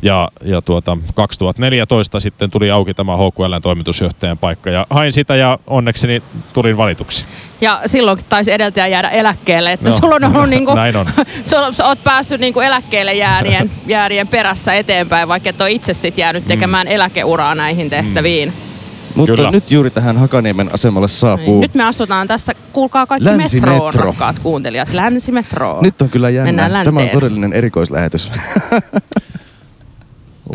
Ja, 0.01 0.29
ja 0.43 0.61
tuota, 0.61 0.97
2014 1.15 2.19
sitten 2.19 2.51
tuli 2.51 2.71
auki 2.71 2.93
tämä 2.93 3.17
HQLn 3.17 3.61
toimitusjohtajan 3.61 4.37
paikka 4.37 4.69
ja 4.69 4.87
hain 4.89 5.11
sitä 5.11 5.35
ja 5.35 5.59
onneksi 5.67 6.23
tulin 6.53 6.77
valituksi. 6.77 7.25
Ja 7.61 7.81
silloin 7.85 8.19
taisi 8.29 8.51
edeltäjä 8.51 8.87
jäädä 8.87 9.09
eläkkeelle, 9.09 9.71
että 9.71 9.89
no, 9.89 9.95
sulla 9.95 10.15
on 10.15 10.35
ollut 10.35 10.49
niinku, 10.55 10.73
näin 10.73 10.95
on. 10.95 11.07
sulla, 11.49 11.73
sä 11.73 11.87
oot 11.87 12.03
päässyt 12.03 12.41
niinku 12.41 12.59
eläkkeelle 12.59 13.13
jäärien, 13.13 13.71
jäärien 13.87 14.27
perässä 14.27 14.73
eteenpäin, 14.73 15.27
vaikka 15.27 15.49
et 15.49 15.61
ole 15.61 15.71
itse 15.71 15.93
sit 15.93 16.17
jäänyt 16.17 16.47
tekemään 16.47 16.87
mm. 16.87 16.91
eläkeuraa 16.91 17.55
näihin 17.55 17.89
tehtäviin. 17.89 18.49
Mm. 18.49 18.70
Mutta 19.15 19.35
Kyllä. 19.35 19.51
nyt 19.51 19.71
juuri 19.71 19.89
tähän 19.89 20.17
Hakaniemen 20.17 20.73
asemalle 20.73 21.07
saapuu... 21.07 21.61
Nyt 21.61 21.73
me 21.73 21.83
astutaan 21.83 22.27
tässä, 22.27 22.53
kuulkaa 22.73 23.05
kaikki 23.05 23.29
metroon, 23.37 23.93
rakkaat 23.93 24.39
kuuntelijat. 24.39 24.93
Länsimetro. 24.93 25.81
Nyt 25.81 26.01
on 26.01 26.09
kyllä 26.09 26.29
jännä. 26.29 26.69
Tämä 26.83 26.99
on 26.99 27.09
todellinen 27.09 27.53
erikoislähetys. 27.53 28.31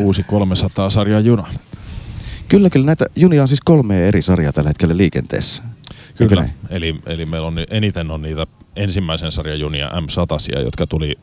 uusi 0.01 0.23
300-sarjan 0.23 1.25
juna. 1.25 1.47
Kyllä, 2.49 2.71
kyllä. 2.71 2.87
Näitä 2.87 3.07
junia 3.17 3.43
on 3.43 3.49
siis 3.49 3.61
kolme 3.61 4.09
eri 4.09 4.23
sarjaa 4.23 4.53
tällä 4.53 4.71
hetkellä 4.71 4.97
liikenteessä. 4.97 5.63
Kyllä, 6.17 6.49
eli, 6.71 7.01
eli 7.07 7.27
meillä 7.27 7.47
on 7.47 7.57
eniten 7.71 8.11
on 8.11 8.23
niitä 8.23 8.47
ensimmäisen 8.77 9.33
sarjan 9.33 9.61
junia 9.61 9.89
M100, 9.89 10.63
jotka 10.65 10.87
tuli 10.87 11.15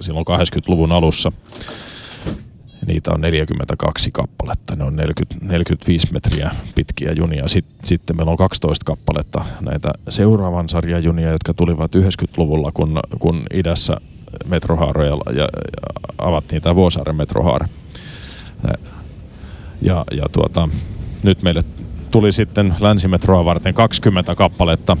silloin 0.00 0.26
80-luvun 0.26 0.92
alussa. 0.92 1.32
Niitä 2.86 3.10
on 3.12 3.20
42 3.20 4.10
kappaletta, 4.10 4.76
ne 4.76 4.84
on 4.84 4.96
40, 4.96 5.46
45 5.46 6.12
metriä 6.12 6.50
pitkiä 6.74 7.12
junia. 7.12 7.48
Sitten, 7.48 7.76
sitten 7.84 8.16
meillä 8.16 8.30
on 8.30 8.36
12 8.36 8.84
kappaletta 8.84 9.44
näitä 9.60 9.92
seuraavan 10.08 10.68
sarjan 10.68 11.04
junia, 11.04 11.30
jotka 11.30 11.54
tulivat 11.54 11.96
90-luvulla, 11.96 12.70
kun, 12.74 13.00
kun 13.18 13.42
idässä 13.54 13.96
metrohaaroja 14.46 15.10
ja, 15.10 15.32
ja 15.32 15.48
avattiin 16.18 16.62
tämä 16.62 16.74
Vuosaaren 16.74 17.16
metrohaara. 17.16 17.68
Ja, 19.82 20.04
ja 20.10 20.26
tuota, 20.32 20.68
nyt 21.22 21.42
meille 21.42 21.62
tuli 22.10 22.32
sitten 22.32 22.74
länsimetroa 22.80 23.44
varten 23.44 23.74
20 23.74 24.34
kappaletta 24.34 24.96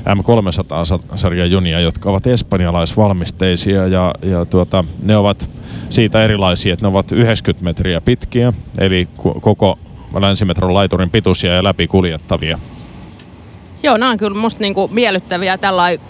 M300-sarjan 0.00 1.50
junia, 1.50 1.80
jotka 1.80 2.10
ovat 2.10 2.26
espanjalaisvalmisteisia 2.26 3.86
ja, 3.86 4.14
ja 4.22 4.44
tuota, 4.44 4.84
ne 5.02 5.16
ovat 5.16 5.50
siitä 5.88 6.24
erilaisia, 6.24 6.72
että 6.72 6.84
ne 6.84 6.88
ovat 6.88 7.12
90 7.12 7.64
metriä 7.64 8.00
pitkiä, 8.00 8.52
eli 8.78 9.08
koko 9.40 9.78
länsimetron 10.20 10.74
laiturin 10.74 11.10
pituisia 11.10 11.54
ja 11.54 11.64
läpikuljettavia. 11.64 12.58
Joo, 13.82 13.96
nämä 13.96 14.12
on 14.12 14.18
kyllä 14.18 14.38
musta 14.38 14.60
niinku 14.60 14.88
miellyttäviä 14.92 15.58
tällainen 15.58 16.09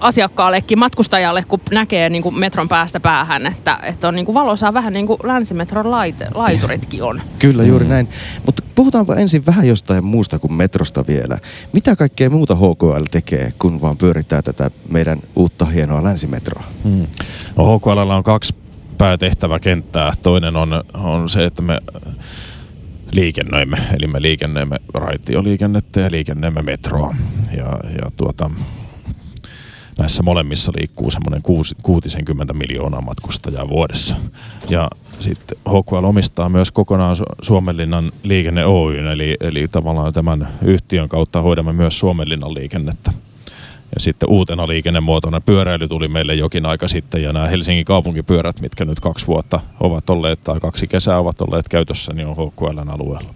asiakkaallekin, 0.00 0.78
matkustajalle, 0.78 1.42
kun 1.42 1.60
näkee 1.70 2.08
niin 2.08 2.22
kuin 2.22 2.38
metron 2.38 2.68
päästä 2.68 3.00
päähän, 3.00 3.46
että, 3.46 3.78
että 3.82 4.08
on 4.08 4.14
niin 4.14 4.26
kuin 4.26 4.34
valosaa 4.34 4.74
vähän 4.74 4.92
niin 4.92 5.06
kuin 5.06 5.18
länsimetron 5.22 5.90
laite, 5.90 6.28
laituritkin 6.34 7.02
on. 7.02 7.20
Kyllä, 7.38 7.64
juuri 7.64 7.84
mm. 7.84 7.90
näin. 7.90 8.08
Mutta 8.46 8.62
puhutaanpa 8.74 9.16
ensin 9.16 9.46
vähän 9.46 9.68
jostain 9.68 10.04
muusta 10.04 10.38
kuin 10.38 10.52
metrosta 10.52 11.04
vielä. 11.06 11.38
Mitä 11.72 11.96
kaikkea 11.96 12.30
muuta 12.30 12.54
HKL 12.54 13.04
tekee, 13.10 13.52
kun 13.58 13.80
vaan 13.80 13.96
pyörittää 13.96 14.42
tätä 14.42 14.70
meidän 14.90 15.18
uutta 15.36 15.64
hienoa 15.64 16.04
länsimetroa? 16.04 16.64
Mm. 16.84 17.06
No 17.56 17.78
HKL 17.78 17.98
on 17.98 18.22
kaksi 18.22 18.54
päätehtäväkenttää. 18.98 20.12
Toinen 20.22 20.56
on, 20.56 20.84
on 20.94 21.28
se, 21.28 21.44
että 21.44 21.62
me 21.62 21.78
liikennöimme, 23.12 23.78
eli 23.92 24.06
me 24.06 24.22
liikennöimme 24.22 24.76
raitioliikennettä 24.94 26.00
ja 26.00 26.08
liikennöimme 26.10 26.62
metroa. 26.62 27.14
Ja, 27.56 27.64
ja 27.64 28.10
tuota, 28.16 28.50
näissä 30.02 30.22
molemmissa 30.22 30.72
liikkuu 30.78 31.10
semmoinen 31.10 31.42
60 31.82 32.52
miljoonaa 32.52 33.00
matkustajaa 33.00 33.68
vuodessa. 33.68 34.16
Ja 34.68 34.90
sitten 35.20 35.58
HKL 35.68 36.04
omistaa 36.04 36.48
myös 36.48 36.70
kokonaan 36.70 37.16
Suomenlinnan 37.42 38.12
liikenne 38.22 38.66
Oy, 38.66 38.98
eli, 38.98 39.36
eli 39.40 39.68
tavallaan 39.68 40.12
tämän 40.12 40.48
yhtiön 40.62 41.08
kautta 41.08 41.42
hoidamme 41.42 41.72
myös 41.72 41.98
Suomenlinnan 41.98 42.54
liikennettä. 42.54 43.12
Ja 43.94 44.00
sitten 44.00 44.28
uutena 44.28 44.68
liikennemuotona 44.68 45.40
pyöräily 45.40 45.88
tuli 45.88 46.08
meille 46.08 46.34
jokin 46.34 46.66
aika 46.66 46.88
sitten 46.88 47.22
ja 47.22 47.32
nämä 47.32 47.48
Helsingin 47.48 47.84
kaupunkipyörät, 47.84 48.60
mitkä 48.60 48.84
nyt 48.84 49.00
kaksi 49.00 49.26
vuotta 49.26 49.60
ovat 49.80 50.10
olleet 50.10 50.44
tai 50.44 50.60
kaksi 50.60 50.86
kesää 50.86 51.18
ovat 51.18 51.40
olleet 51.40 51.68
käytössä, 51.68 52.12
niin 52.12 52.26
on 52.28 52.36
HKLn 52.36 52.90
alueella. 52.90 53.34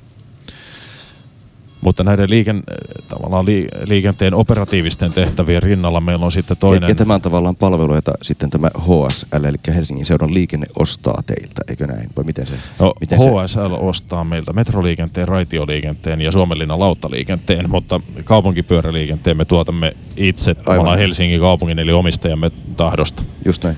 Mutta 1.81 2.05
näiden 2.05 2.31
liiken, 2.31 2.63
tavallaan 3.09 3.47
li, 3.47 3.69
liikenteen 3.87 4.35
operatiivisten 4.35 5.13
tehtävien 5.13 5.63
rinnalla 5.63 6.01
meillä 6.01 6.25
on 6.25 6.33
sitten 6.33 6.57
toinen... 6.57 6.83
Ja, 6.83 6.89
ja 6.89 6.95
tämä 6.95 7.15
on 7.15 7.23
tavallaan 7.23 7.57
palvelu, 7.57 7.95
jota 7.95 8.13
sitten 8.23 8.51
tämä 8.51 8.71
HSL, 8.79 9.45
eli 9.45 9.57
Helsingin 9.75 10.07
seudun 10.07 10.35
liikenne 10.35 10.67
ostaa 10.79 11.23
teiltä, 11.27 11.63
eikö 11.69 11.87
näin? 11.87 12.11
Vai 12.17 12.25
miten 12.25 12.47
se? 12.47 12.55
No, 12.79 12.93
miten 13.01 13.19
HSL 13.19 13.69
se? 13.69 13.75
ostaa 13.75 14.25
meiltä 14.25 14.53
metroliikenteen, 14.53 15.29
raitioliikenteen 15.29 16.21
ja 16.21 16.33
Suomenlinnan 16.33 16.81
lauttaliikenteen, 16.81 17.71
mutta 17.71 18.01
kaupunkipyöräliikenteen 18.25 19.37
me 19.37 19.45
tuotamme 19.45 19.93
itse 20.17 20.55
tavallaan 20.55 20.99
Helsingin 20.99 21.41
kaupungin 21.41 21.79
eli 21.79 21.93
omistajamme 21.93 22.51
tahdosta. 22.77 23.23
Just 23.45 23.65
näin. 23.65 23.77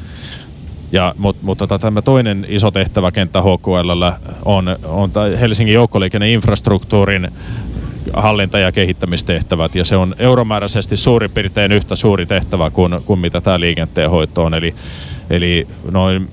Ja, 0.93 1.15
mutta 1.19 1.43
mutta 1.45 1.67
tota, 1.67 1.79
tämä 1.79 2.03
toinen 2.03 2.47
iso 2.49 2.71
tehtäväkenttä 2.71 3.41
HKL 3.41 4.03
on, 4.45 4.77
on 4.85 5.11
Helsingin 5.41 5.75
joukkoliikenneinfrastruktuurin 5.75 7.29
hallinta- 8.13 8.59
ja 8.59 8.73
kehittämistehtävät, 8.73 9.75
ja 9.75 9.85
se 9.85 9.97
on 9.97 10.15
euromääräisesti 10.19 10.97
suurin 10.97 11.31
piirtein 11.31 11.73
yhtä 11.73 11.97
suuri 11.97 12.27
tehtävä 12.27 12.71
kuin, 12.71 13.01
kuin 13.05 13.21
mitä 13.21 13.41
tämä 13.41 13.61
liikenteen 13.61 14.11
hoito 14.11 14.45
on. 14.45 14.55
Eli, 14.55 14.75
eli 15.31 15.67
noin 15.91 16.31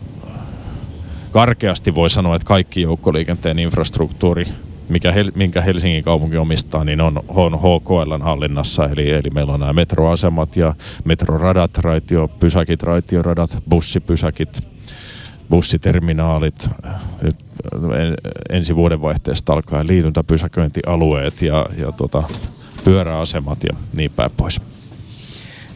karkeasti 1.32 1.96
voi 1.96 2.10
sanoa, 2.10 2.36
että 2.36 2.48
kaikki 2.48 2.82
joukkoliikenteen 2.82 3.60
infrastruktuuri, 3.60 4.46
mikä 4.90 5.12
Hel- 5.12 5.32
minkä 5.36 5.62
Helsingin 5.62 6.04
kaupunki 6.04 6.38
omistaa, 6.38 6.84
niin 6.84 7.02
on, 7.02 7.24
on 7.28 7.60
HKLn 7.60 8.22
hallinnassa. 8.22 8.90
Eli, 8.90 9.10
eli 9.10 9.30
meillä 9.30 9.54
on 9.54 9.60
nämä 9.60 9.74
metroasemat 9.74 10.58
ja 10.58 10.74
metroradat, 11.06 11.78
raitiopysäkit, 11.78 12.84
raitioradat, 12.84 13.58
bussipysäkit, 13.70 14.64
bussiterminaalit, 15.50 16.70
ensi 18.50 18.76
vuodenvaihteesta 18.76 19.54
alkaen 19.54 19.88
liityntäpysäköintialueet 19.88 21.42
ja, 21.42 21.66
ja 21.78 21.92
tota, 21.92 22.24
pyöräasemat 22.84 23.64
ja 23.64 23.76
niin 23.94 24.12
päin 24.16 24.32
pois. 24.38 24.62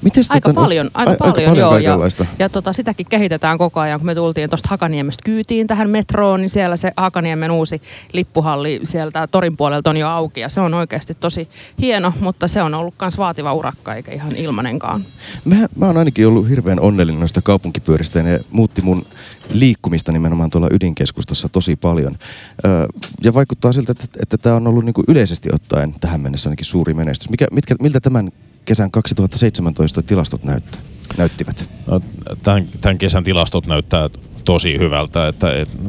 Mites 0.01 0.31
aika, 0.31 0.49
tota, 0.49 0.61
paljon, 0.61 0.89
aika, 0.93 1.11
a, 1.11 1.15
paljon, 1.15 1.37
aika 1.37 1.51
paljon, 1.69 1.83
joo. 1.83 2.05
Ja, 2.05 2.25
ja 2.39 2.49
tota, 2.49 2.73
sitäkin 2.73 3.05
kehitetään 3.09 3.57
koko 3.57 3.79
ajan. 3.79 3.99
Kun 3.99 4.05
me 4.05 4.15
tultiin 4.15 4.49
tuosta 4.49 4.69
Hakaniemestä 4.69 5.25
kyytiin 5.25 5.67
tähän 5.67 5.89
metroon, 5.89 6.41
niin 6.41 6.49
siellä 6.49 6.75
se 6.75 6.91
Hakaniemen 6.97 7.51
uusi 7.51 7.81
lippuhalli 8.13 8.79
sieltä 8.83 9.27
torin 9.27 9.57
puolelta 9.57 9.89
on 9.89 9.97
jo 9.97 10.09
auki. 10.09 10.39
Ja 10.39 10.49
se 10.49 10.61
on 10.61 10.73
oikeasti 10.73 11.13
tosi 11.13 11.49
hieno, 11.81 12.13
mutta 12.19 12.47
se 12.47 12.61
on 12.61 12.73
ollut 12.73 12.93
myös 13.01 13.17
vaativa 13.17 13.53
urakka, 13.53 13.95
eikä 13.95 14.11
ihan 14.11 14.35
ilmanenkaan. 14.35 15.05
Mä, 15.45 15.55
mä 15.75 15.85
oon 15.85 15.97
ainakin 15.97 16.27
ollut 16.27 16.49
hirveän 16.49 16.79
onnellinen 16.79 17.19
noista 17.19 17.41
kaupunkipyöristä 17.41 18.19
ja 18.19 18.23
ne 18.23 18.39
muutti 18.51 18.81
mun 18.81 19.05
liikkumista 19.53 20.11
nimenomaan 20.11 20.49
tuolla 20.49 20.67
ydinkeskustassa 20.71 21.49
tosi 21.49 21.75
paljon. 21.75 22.17
Öö, 22.65 22.85
ja 23.23 23.33
vaikuttaa 23.33 23.71
siltä, 23.71 23.91
että, 23.91 24.19
että 24.21 24.37
tämä 24.37 24.55
on 24.55 24.67
ollut 24.67 24.85
niinku 24.85 25.03
yleisesti 25.07 25.49
ottaen 25.53 25.95
tähän 25.99 26.21
mennessä 26.21 26.49
ainakin 26.49 26.65
suuri 26.65 26.93
menestys. 26.93 27.29
Mikä, 27.29 27.45
mitkä, 27.51 27.75
miltä 27.81 27.99
tämän 27.99 28.31
kesän 28.65 28.91
2017 28.91 30.01
tilastot 30.01 30.43
näyttää, 30.43 30.81
näyttivät? 31.17 31.69
No, 31.87 31.99
tämän, 32.43 32.69
tämän 32.81 32.97
kesän 32.97 33.23
tilastot 33.23 33.67
näyttää 33.67 34.09
tosi 34.45 34.77
hyvältä, 34.77 35.27
että 35.27 35.51
et, 35.51 35.69
et, 35.69 35.79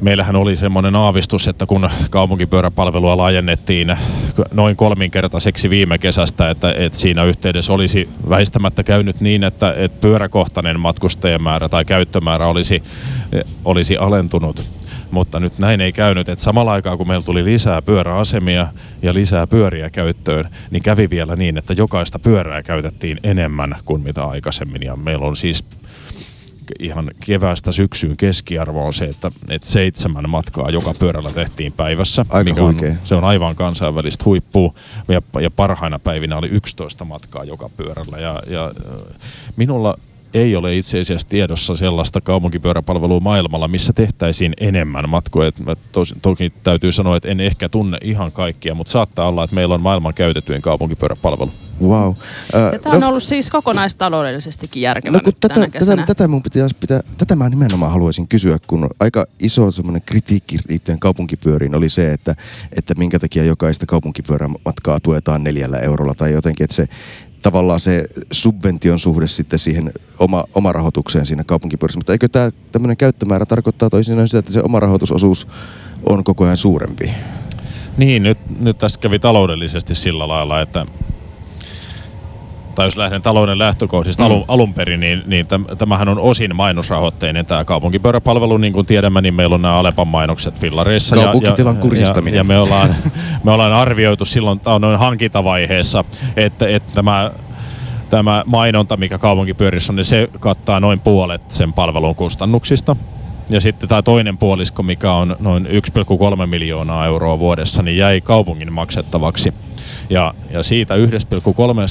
meillähän 0.00 0.36
oli 0.36 0.56
semmoinen 0.56 0.96
aavistus, 0.96 1.48
että 1.48 1.66
kun 1.66 1.90
kaupunkipyöräpalvelua 2.10 3.16
laajennettiin 3.16 3.96
noin 4.52 4.76
kolminkertaiseksi 4.76 5.70
viime 5.70 5.98
kesästä, 5.98 6.50
että, 6.50 6.74
että 6.76 6.98
siinä 6.98 7.24
yhteydessä 7.24 7.72
olisi 7.72 8.08
väistämättä 8.28 8.82
käynyt 8.82 9.20
niin, 9.20 9.44
että, 9.44 9.74
että 9.76 10.00
pyöräkohtainen 10.00 10.80
matkustajamäärä 10.80 11.68
tai 11.68 11.84
käyttömäärä 11.84 12.46
olisi, 12.46 12.82
olisi 13.64 13.96
alentunut. 13.96 14.70
Mutta 15.10 15.40
nyt 15.40 15.58
näin 15.58 15.80
ei 15.80 15.92
käynyt, 15.92 16.28
että 16.28 16.44
samalla 16.44 16.72
aikaa 16.72 16.96
kun 16.96 17.08
meillä 17.08 17.24
tuli 17.24 17.44
lisää 17.44 17.82
pyöräasemia 17.82 18.66
ja 19.02 19.14
lisää 19.14 19.46
pyöriä 19.46 19.90
käyttöön, 19.90 20.50
niin 20.70 20.82
kävi 20.82 21.10
vielä 21.10 21.36
niin, 21.36 21.58
että 21.58 21.72
jokaista 21.72 22.18
pyörää 22.18 22.62
käytettiin 22.62 23.20
enemmän 23.22 23.74
kuin 23.84 24.02
mitä 24.02 24.24
aikaisemmin. 24.24 24.82
Ja 24.82 24.96
meillä 24.96 25.26
on 25.26 25.36
siis 25.36 25.64
ihan 26.78 27.10
keväästä 27.26 27.72
syksyyn 27.72 28.16
keskiarvo 28.16 28.86
on 28.86 28.92
se, 28.92 29.04
että, 29.04 29.32
että 29.48 29.68
seitsemän 29.68 30.30
matkaa 30.30 30.70
joka 30.70 30.94
pyörällä 30.98 31.30
tehtiin 31.30 31.72
päivässä. 31.72 32.26
Aika 32.28 32.50
mikä 32.50 32.62
on, 32.64 32.76
se 33.04 33.14
on 33.14 33.24
aivan 33.24 33.56
kansainvälistä 33.56 34.24
huippua. 34.24 34.74
Ja, 35.08 35.22
ja 35.40 35.50
parhaina 35.50 35.98
päivinä 35.98 36.36
oli 36.36 36.48
11 36.48 37.04
matkaa 37.04 37.44
joka 37.44 37.70
pyörällä. 37.76 38.18
Ja, 38.18 38.42
ja 38.46 38.72
minulla 39.56 39.98
ei 40.36 40.56
ole 40.56 40.76
itse 40.76 41.00
asiassa 41.00 41.28
tiedossa 41.28 41.76
sellaista 41.76 42.20
kaupunkipyöräpalvelua 42.20 43.20
maailmalla, 43.20 43.68
missä 43.68 43.92
tehtäisiin 43.92 44.52
enemmän 44.60 45.08
matkoja. 45.08 45.52
tos, 45.92 46.14
toki 46.22 46.52
täytyy 46.62 46.92
sanoa, 46.92 47.16
että 47.16 47.28
en 47.28 47.40
ehkä 47.40 47.68
tunne 47.68 47.98
ihan 48.02 48.32
kaikkia, 48.32 48.74
mutta 48.74 48.90
saattaa 48.90 49.28
olla, 49.28 49.44
että 49.44 49.56
meillä 49.56 49.74
on 49.74 49.82
maailman 49.82 50.14
käytetyin 50.14 50.62
kaupunkipyöräpalvelu. 50.62 51.50
Wow. 51.82 52.14
Ja 52.72 52.78
tämä 52.78 52.94
on 52.94 53.00
no, 53.00 53.08
ollut 53.08 53.22
siis 53.22 53.50
kokonaistaloudellisestikin 53.50 54.82
järkevä 54.82 55.16
no, 55.16 55.20
kun 55.24 55.32
tätä, 55.40 55.68
tätä, 55.78 56.04
tätä, 56.06 56.28
mun 56.28 56.42
pitäisi 56.42 56.76
pitää, 56.80 57.00
tätä 57.18 57.36
mä 57.36 57.48
nimenomaan 57.48 57.92
haluaisin 57.92 58.28
kysyä, 58.28 58.58
kun 58.66 58.90
aika 59.00 59.26
iso 59.38 59.70
semmoinen 59.70 60.02
kritiikki 60.06 60.58
liittyen 60.68 60.98
kaupunkipyöriin 60.98 61.74
oli 61.74 61.88
se, 61.88 62.12
että, 62.12 62.34
että 62.72 62.94
minkä 62.94 63.18
takia 63.18 63.44
jokaista 63.44 63.86
kaupunkipyörämatkaa 63.86 65.00
tuetaan 65.00 65.44
neljällä 65.44 65.78
eurolla 65.78 66.14
tai 66.14 66.32
jotenkin, 66.32 66.64
että 66.64 66.76
se 66.76 66.88
tavallaan 67.46 67.80
se 67.80 68.04
subvention 68.30 68.98
suhde 68.98 69.26
sitten 69.26 69.58
siihen 69.58 69.92
oma, 70.18 70.44
oma 70.54 70.72
rahoitukseen 70.72 71.26
siinä 71.26 71.44
kaupunkipyörissä. 71.44 71.98
Mutta 71.98 72.12
eikö 72.12 72.28
tämä 72.28 72.50
tämmöinen 72.72 72.96
käyttömäärä 72.96 73.46
tarkoittaa 73.46 73.90
toisinaan 73.90 74.28
sitä, 74.28 74.38
että 74.38 74.52
se 74.52 74.62
oma 74.62 74.80
rahoitusosuus 74.80 75.48
on 76.06 76.24
koko 76.24 76.44
ajan 76.44 76.56
suurempi? 76.56 77.10
Niin, 77.96 78.22
nyt, 78.22 78.38
nyt 78.60 78.78
tässä 78.78 79.00
kävi 79.00 79.18
taloudellisesti 79.18 79.94
sillä 79.94 80.28
lailla, 80.28 80.60
että 80.60 80.86
tai 82.76 82.86
jos 82.86 82.96
lähden 82.96 83.22
talouden 83.22 83.58
lähtökohdista 83.58 84.22
mm. 84.22 84.26
alun, 84.26 84.44
alun 84.48 84.74
perin, 84.74 85.00
niin, 85.00 85.22
niin 85.26 85.46
tämähän 85.78 86.08
on 86.08 86.18
osin 86.18 86.56
mainosrahoitteinen 86.56 87.46
tämä 87.46 87.64
kaupunkipyöräpalvelu. 87.64 88.56
Niin 88.56 88.72
kuin 88.72 88.86
tiedämme, 88.86 89.20
niin 89.20 89.34
meillä 89.34 89.54
on 89.54 89.62
nämä 89.62 89.74
Alepan 89.74 90.08
mainokset 90.08 90.60
fillareissa. 90.60 91.16
Kaupunkitilan 91.16 91.76
kurjistaminen. 91.76 92.34
Ja, 92.34 92.40
ja 92.40 92.44
me, 92.44 92.58
ollaan, 92.58 92.94
me 93.44 93.50
ollaan 93.50 93.72
arvioitu 93.72 94.24
silloin 94.24 94.60
on 94.66 94.80
noin 94.80 94.98
hankintavaiheessa, 94.98 96.04
että, 96.36 96.68
että 96.68 96.92
tämä 96.94 97.30
tämä 98.10 98.42
mainonta, 98.46 98.96
mikä 98.96 99.18
kaupunkipyörissä 99.18 99.92
on, 99.92 99.96
niin 99.96 100.04
se 100.04 100.28
kattaa 100.40 100.80
noin 100.80 101.00
puolet 101.00 101.50
sen 101.50 101.72
palvelun 101.72 102.14
kustannuksista. 102.14 102.96
Ja 103.50 103.60
sitten 103.60 103.88
tämä 103.88 104.02
toinen 104.02 104.38
puolisko, 104.38 104.82
mikä 104.82 105.12
on 105.12 105.36
noin 105.40 105.66
1,3 105.66 106.46
miljoonaa 106.46 107.06
euroa 107.06 107.38
vuodessa, 107.38 107.82
niin 107.82 107.96
jäi 107.96 108.20
kaupungin 108.20 108.72
maksettavaksi. 108.72 109.54
Ja, 110.10 110.34
ja 110.50 110.62
siitä 110.62 110.94
1,3 110.94 111.00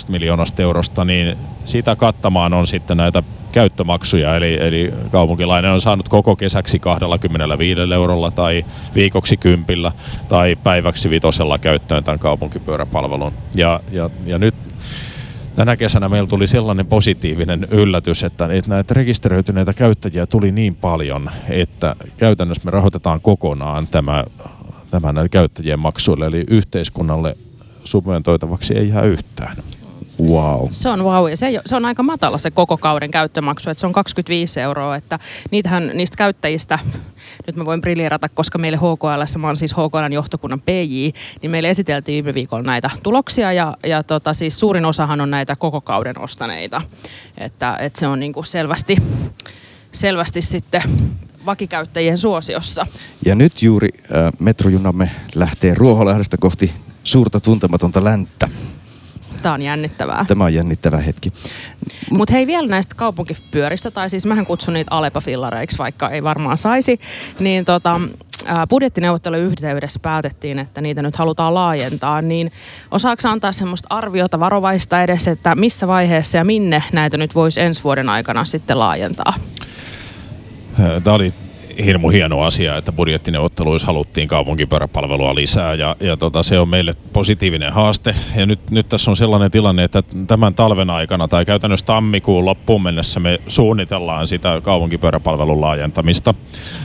miljoonasta 0.09 0.61
eurosta, 0.61 1.05
niin 1.05 1.37
sitä 1.65 1.95
kattamaan 1.95 2.53
on 2.53 2.67
sitten 2.67 2.97
näitä 2.97 3.23
käyttömaksuja, 3.51 4.35
eli, 4.35 4.57
eli 4.61 4.93
kaupunkilainen 5.11 5.71
on 5.71 5.81
saanut 5.81 6.09
koko 6.09 6.35
kesäksi 6.35 6.79
25 6.79 7.81
eurolla 7.93 8.31
tai 8.31 8.65
viikoksi 8.95 9.37
kympillä 9.37 9.91
tai 10.29 10.55
päiväksi 10.63 11.09
vitosella 11.09 11.57
käyttöön 11.57 12.03
tämän 12.03 12.19
kaupunkipyöräpalvelun. 12.19 13.33
Ja, 13.55 13.79
ja, 13.91 14.09
ja 14.25 14.37
nyt 14.37 14.55
tänä 15.55 15.77
kesänä 15.77 16.09
meillä 16.09 16.27
tuli 16.27 16.47
sellainen 16.47 16.85
positiivinen 16.85 17.67
yllätys, 17.71 18.23
että, 18.23 18.49
näitä 18.67 18.93
rekisteröityneitä 18.93 19.73
käyttäjiä 19.73 20.25
tuli 20.25 20.51
niin 20.51 20.75
paljon, 20.75 21.29
että 21.49 21.95
käytännössä 22.17 22.65
me 22.65 22.71
rahoitetaan 22.71 23.21
kokonaan 23.21 23.87
tämä, 23.87 24.23
tämä 24.91 25.13
näiden 25.13 25.29
käyttäjien 25.29 25.79
maksuille, 25.79 26.25
eli 26.25 26.43
yhteiskunnalle 26.47 27.37
subventoitavaksi 27.85 28.73
ei 28.73 28.89
jää 28.89 29.01
yhtään. 29.01 29.55
Wow. 30.21 30.67
Se 30.71 30.89
on 30.89 31.03
wow. 31.03 31.29
Ja 31.29 31.37
se, 31.37 31.61
se 31.65 31.75
on 31.75 31.85
aika 31.85 32.03
matala 32.03 32.37
se 32.37 32.51
koko 32.51 32.77
kauden 32.77 33.11
käyttömaksu, 33.11 33.69
että 33.69 33.79
se 33.79 33.87
on 33.87 33.93
25 33.93 34.59
euroa. 34.59 34.95
Että 34.95 35.19
niitähän 35.51 35.91
niistä 35.93 36.17
käyttäjistä, 36.17 36.79
nyt 37.47 37.55
mä 37.55 37.65
voin 37.65 37.81
briljeerata, 37.81 38.29
koska 38.29 38.57
meille 38.57 38.77
HKL, 38.77 39.37
mä 39.39 39.47
olen 39.47 39.55
siis 39.55 39.73
HKLn 39.73 40.13
johtokunnan 40.13 40.61
PJ, 40.61 41.09
niin 41.41 41.51
meille 41.51 41.69
esiteltiin 41.69 42.25
viime 42.25 42.33
viikolla 42.33 42.63
näitä 42.63 42.89
tuloksia 43.03 43.53
ja, 43.53 43.77
ja 43.85 44.03
tota, 44.03 44.33
siis 44.33 44.59
suurin 44.59 44.85
osahan 44.85 45.21
on 45.21 45.31
näitä 45.31 45.55
koko 45.55 45.81
kauden 45.81 46.19
ostaneita. 46.19 46.81
Että, 47.37 47.77
että 47.79 47.99
se 47.99 48.07
on 48.07 48.19
niin 48.19 48.33
kuin 48.33 48.45
selvästi, 48.45 48.97
selvästi 49.91 50.41
sitten 50.41 50.81
vakikäyttäjien 51.45 52.17
suosiossa. 52.17 52.87
Ja 53.25 53.35
nyt 53.35 53.61
juuri 53.61 53.89
äh, 53.97 54.31
metrojunamme 54.39 55.11
lähtee 55.35 55.73
Ruoholahdesta 55.73 56.37
kohti 56.37 56.71
suurta 57.05 57.39
tuntematonta 57.39 58.03
länttä. 58.03 58.49
Tämä 59.41 59.53
on 59.53 59.61
jännittävää. 59.61 60.25
Tämä 60.27 60.43
on 60.43 60.53
jännittävä 60.53 60.97
hetki. 60.97 61.33
Mutta 62.11 62.33
hei 62.33 62.47
vielä 62.47 62.67
näistä 62.67 62.95
kaupunkipyöristä, 62.95 63.91
tai 63.91 64.09
siis 64.09 64.25
mähän 64.25 64.45
kutsun 64.45 64.73
niitä 64.73 64.91
Alepa-fillareiksi, 64.91 65.77
vaikka 65.77 66.09
ei 66.09 66.23
varmaan 66.23 66.57
saisi, 66.57 66.99
niin 67.39 67.65
tota, 67.65 68.01
budjettineuvottelujen 68.69 69.45
yhteydessä 69.45 69.99
päätettiin, 70.03 70.59
että 70.59 70.81
niitä 70.81 71.01
nyt 71.01 71.15
halutaan 71.15 71.53
laajentaa, 71.53 72.21
niin 72.21 72.51
osaako 72.91 73.29
antaa 73.29 73.51
semmoista 73.51 73.87
arviota 73.89 74.39
varovaista 74.39 75.03
edes, 75.03 75.27
että 75.27 75.55
missä 75.55 75.87
vaiheessa 75.87 76.37
ja 76.37 76.43
minne 76.43 76.83
näitä 76.93 77.17
nyt 77.17 77.35
voisi 77.35 77.61
ensi 77.61 77.83
vuoden 77.83 78.09
aikana 78.09 78.45
sitten 78.45 78.79
laajentaa? 78.79 79.33
Tämä 81.03 81.15
oli 81.15 81.33
hirmu 81.85 82.09
hieno 82.09 82.41
asia, 82.41 82.77
että 82.77 82.91
budjettineuvotteluissa 82.91 83.87
haluttiin 83.87 84.27
kaupunkipyöräpalvelua 84.27 85.35
lisää 85.35 85.73
ja, 85.73 85.95
ja 85.99 86.17
tota, 86.17 86.43
se 86.43 86.59
on 86.59 86.69
meille 86.69 86.93
positiivinen 87.13 87.73
haaste. 87.73 88.15
Ja 88.35 88.45
nyt, 88.45 88.71
nyt 88.71 88.89
tässä 88.89 89.11
on 89.11 89.15
sellainen 89.15 89.51
tilanne, 89.51 89.83
että 89.83 90.03
tämän 90.27 90.55
talven 90.55 90.89
aikana 90.89 91.27
tai 91.27 91.45
käytännössä 91.45 91.85
tammikuun 91.85 92.45
loppuun 92.45 92.83
mennessä 92.83 93.19
me 93.19 93.39
suunnitellaan 93.47 94.27
sitä 94.27 94.61
kaupunkipyöräpalvelun 94.63 95.61
laajentamista. 95.61 96.33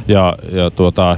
Ja, 0.08 0.36
ja 0.52 0.70
tuota, 0.70 1.16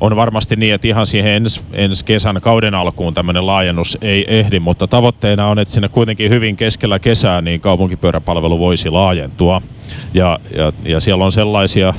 on 0.00 0.16
varmasti 0.16 0.56
niin, 0.56 0.74
että 0.74 0.88
ihan 0.88 1.06
siihen 1.06 1.44
ens, 1.72 2.02
kesän 2.02 2.40
kauden 2.40 2.74
alkuun 2.74 3.14
tämmöinen 3.14 3.46
laajennus 3.46 3.98
ei 4.02 4.24
ehdi, 4.28 4.58
mutta 4.60 4.86
tavoitteena 4.86 5.46
on, 5.46 5.58
että 5.58 5.74
sinne 5.74 5.88
kuitenkin 5.88 6.30
hyvin 6.30 6.56
keskellä 6.56 6.98
kesää 6.98 7.40
niin 7.40 7.60
kaupunkipyöräpalvelu 7.60 8.58
voisi 8.58 8.90
laajentua. 8.90 9.62
Ja, 10.14 10.38
ja, 10.56 10.72
ja 10.84 11.00
siellä 11.00 11.24
on 11.24 11.32
sellaisia 11.32 11.94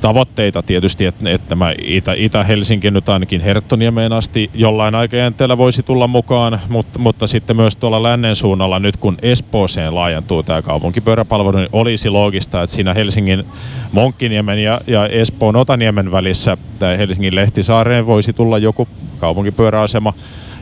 tavoitteita 0.00 0.62
tietysti, 0.62 1.04
että, 1.04 1.30
että 1.30 1.48
tämä 1.48 1.74
Itä, 1.78 2.12
Itä-Helsinki 2.16 2.90
nyt 2.90 3.08
ainakin 3.08 3.40
Herttoniemeen 3.40 4.12
asti 4.12 4.50
jollain 4.54 4.94
aikajänteellä 4.94 5.58
voisi 5.58 5.82
tulla 5.82 6.06
mukaan, 6.06 6.60
mutta, 6.68 6.98
mutta 6.98 7.26
sitten 7.26 7.56
myös 7.56 7.76
tuolla 7.76 8.02
lännen 8.02 8.36
suunnalla 8.36 8.78
nyt 8.78 8.96
kun 8.96 9.16
Espooseen 9.22 9.94
laajentuu 9.94 10.42
tämä 10.42 10.62
kaupunkipyöräpalvelu, 10.62 11.56
niin 11.56 11.68
olisi 11.72 12.10
loogista, 12.10 12.62
että 12.62 12.76
siinä 12.76 12.94
Helsingin 12.94 13.44
Monkkiniemen 13.92 14.58
ja, 14.58 14.80
ja 14.86 15.06
Espoon 15.06 15.56
Otaniemen 15.56 16.12
välissä 16.12 16.56
tämä 16.78 16.96
Helsingin 16.96 17.34
Lehtisaareen 17.34 18.06
voisi 18.06 18.32
tulla 18.32 18.58
joku 18.58 18.88
kaupunkipyöräasema, 19.18 20.14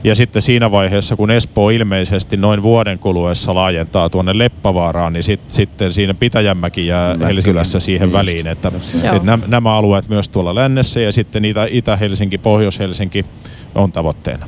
ja 0.04 0.14
sitten 0.14 0.42
siinä 0.42 0.70
vaiheessa, 0.70 1.16
kun 1.16 1.30
Espoo 1.30 1.70
ilmeisesti 1.70 2.36
noin 2.36 2.62
vuoden 2.62 2.98
kuluessa 2.98 3.54
laajentaa 3.54 4.10
tuonne 4.10 4.38
Leppävaaraan, 4.38 5.12
niin 5.12 5.22
sit, 5.22 5.40
sitten 5.48 5.92
siinä 5.92 6.14
Pitäjämäki 6.14 6.86
jää 6.86 7.16
Helsingissä 7.26 7.80
siihen 7.80 8.06
just, 8.06 8.12
väliin. 8.12 8.46
Että, 8.46 8.72
että 8.94 9.20
nämä, 9.22 9.44
nämä 9.46 9.74
alueet 9.74 10.08
myös 10.08 10.28
tuolla 10.28 10.54
lännessä 10.54 11.00
ja 11.00 11.12
sitten 11.12 11.44
Itä, 11.44 11.66
Itä-Helsinki, 11.70 12.38
Pohjois-Helsinki 12.38 13.24
on 13.74 13.92
tavoitteena. 13.92 14.46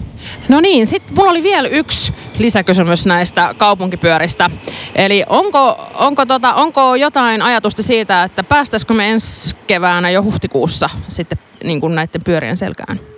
No 0.48 0.60
niin, 0.60 0.86
sitten 0.86 1.14
mulla 1.16 1.30
oli 1.30 1.42
vielä 1.42 1.68
yksi 1.68 2.12
lisäkysymys 2.38 3.06
näistä 3.06 3.54
kaupunkipyöristä. 3.58 4.50
Eli 4.94 5.24
onko, 5.28 5.88
onko, 5.94 6.26
tota, 6.26 6.54
onko 6.54 6.94
jotain 6.94 7.42
ajatusta 7.42 7.82
siitä, 7.82 8.22
että 8.24 8.44
päästäisikö 8.44 8.94
me 8.94 9.10
ensi 9.10 9.56
keväänä 9.66 10.10
jo 10.10 10.22
huhtikuussa 10.22 10.90
sitten 11.08 11.38
niin 11.64 11.80
kuin 11.80 11.94
näiden 11.94 12.20
pyörien 12.24 12.56
selkään? 12.56 13.13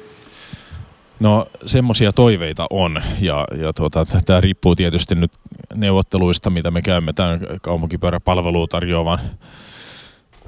No 1.20 1.46
semmoisia 1.66 2.12
toiveita 2.12 2.66
on 2.70 3.02
ja, 3.20 3.44
ja 3.58 3.72
tuota, 3.72 4.04
tämä 4.26 4.40
riippuu 4.40 4.76
tietysti 4.76 5.14
nyt 5.14 5.32
neuvotteluista, 5.74 6.50
mitä 6.50 6.70
me 6.70 6.82
käymme 6.82 7.12
tämän 7.12 7.40
kaupunkipyöräpalvelua 7.62 8.66
tarjoavan 8.66 9.18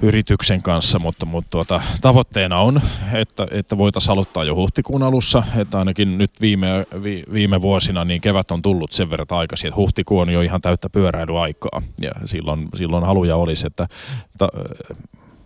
yrityksen 0.01 0.61
kanssa, 0.61 0.99
mutta, 0.99 1.25
mutta 1.25 1.49
tuota, 1.49 1.81
tavoitteena 2.01 2.59
on, 2.59 2.81
että, 3.13 3.47
että 3.51 3.77
voitaisiin 3.77 4.11
aloittaa 4.11 4.43
jo 4.43 4.55
huhtikuun 4.55 5.03
alussa, 5.03 5.43
että 5.57 5.79
ainakin 5.79 6.17
nyt 6.17 6.31
viime, 6.41 6.85
vi, 7.03 7.23
viime 7.33 7.61
vuosina 7.61 8.05
niin 8.05 8.21
kevät 8.21 8.51
on 8.51 8.61
tullut 8.61 8.91
sen 8.91 9.09
verran 9.09 9.27
aikaisin, 9.29 9.67
että 9.67 9.77
huhtikuu 9.77 10.19
on 10.19 10.29
jo 10.29 10.41
ihan 10.41 10.61
täyttä 10.61 10.89
pyöräilyaikaa. 10.89 11.81
Ja 12.01 12.11
silloin, 12.25 12.67
silloin 12.75 13.03
haluja 13.03 13.35
olisi, 13.35 13.67
että 13.67 13.87
ta, 14.37 14.47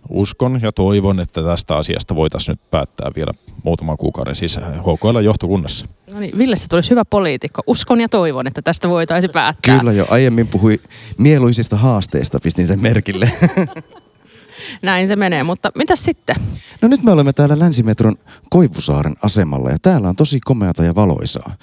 uskon 0.09 0.59
ja 0.61 0.71
toivon, 0.71 1.19
että 1.19 1.43
tästä 1.43 1.75
asiasta 1.75 2.15
voitaisiin 2.15 2.53
nyt 2.53 2.71
päättää 2.71 3.11
vielä 3.15 3.31
muutaman 3.63 3.97
kuukauden 3.97 4.35
sisään 4.35 4.79
HKL 4.79 5.19
johtokunnassa. 5.19 5.85
No 6.13 6.19
niin, 6.19 6.37
Ville, 6.37 6.55
se 6.55 6.67
tulisi 6.67 6.89
hyvä 6.89 7.05
poliitikko. 7.05 7.61
Uskon 7.67 8.01
ja 8.01 8.09
toivon, 8.09 8.47
että 8.47 8.61
tästä 8.61 8.89
voitaisiin 8.89 9.31
päättää. 9.31 9.79
Kyllä 9.79 9.91
jo 9.91 10.05
aiemmin 10.09 10.47
puhui 10.47 10.79
mieluisista 11.17 11.77
haasteista, 11.77 12.39
pistin 12.39 12.67
sen 12.67 12.79
merkille. 12.79 13.31
Näin 14.81 15.07
se 15.07 15.15
menee, 15.15 15.43
mutta 15.43 15.71
mitä 15.77 15.95
sitten? 15.95 16.35
No 16.81 16.87
nyt 16.87 17.03
me 17.03 17.11
olemme 17.11 17.33
täällä 17.33 17.59
Länsimetron 17.59 18.15
Koivusaaren 18.49 19.15
asemalla 19.21 19.69
ja 19.69 19.77
täällä 19.81 20.09
on 20.09 20.15
tosi 20.15 20.39
komeata 20.39 20.83
ja 20.83 20.95
valoisaa. 20.95 21.55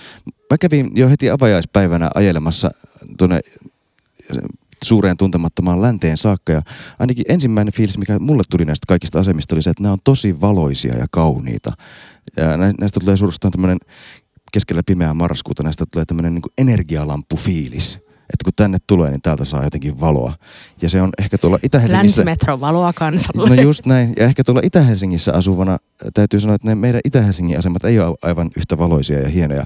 Mä 0.50 0.58
kävin 0.58 0.90
jo 0.94 1.08
heti 1.08 1.30
avajaispäivänä 1.30 2.10
ajelemassa 2.14 2.70
tuonne 3.18 3.40
suureen 4.84 5.16
tuntemattomaan 5.16 5.82
länteen 5.82 6.16
saakka. 6.16 6.52
Ja 6.52 6.62
ainakin 6.98 7.24
ensimmäinen 7.28 7.74
fiilis, 7.74 7.98
mikä 7.98 8.18
mulle 8.18 8.42
tuli 8.50 8.64
näistä 8.64 8.84
kaikista 8.88 9.20
asemista, 9.20 9.54
oli 9.54 9.62
se, 9.62 9.70
että 9.70 9.82
nämä 9.82 9.92
on 9.92 9.98
tosi 10.04 10.40
valoisia 10.40 10.96
ja 10.96 11.06
kauniita. 11.10 11.72
Ja 12.36 12.56
näistä 12.56 13.00
tulee 13.00 13.16
suorastaan 13.16 13.52
tämmöinen 13.52 13.78
keskellä 14.52 14.82
pimeää 14.86 15.14
marraskuuta, 15.14 15.62
näistä 15.62 15.84
tulee 15.92 16.04
tämmöinen 16.04 16.34
niin 16.34 16.42
energialamppufiilis. 16.58 17.98
että 18.32 18.44
kun 18.44 18.52
tänne 18.56 18.78
tulee, 18.86 19.10
niin 19.10 19.22
täältä 19.22 19.44
saa 19.44 19.64
jotenkin 19.64 20.00
valoa. 20.00 20.34
Ja 20.82 20.90
se 20.90 21.02
on 21.02 21.10
ehkä 21.18 21.38
tuolla 21.38 21.58
Itä-Helsingissä... 21.62 22.20
Länsimetro 22.20 22.60
valoa 22.60 22.92
kansalle. 22.92 23.56
No 23.56 23.62
just 23.62 23.86
näin. 23.86 24.12
Ja 24.16 24.24
ehkä 24.24 24.44
tuolla 24.44 24.60
Itä-Helsingissä 24.64 25.32
asuvana 25.32 25.78
täytyy 26.14 26.40
sanoa, 26.40 26.54
että 26.54 26.68
ne 26.68 26.74
meidän 26.74 27.00
Itä-Helsingin 27.04 27.58
asemat 27.58 27.84
ei 27.84 28.00
ole 28.00 28.16
aivan 28.22 28.50
yhtä 28.56 28.78
valoisia 28.78 29.20
ja 29.20 29.28
hienoja. 29.28 29.64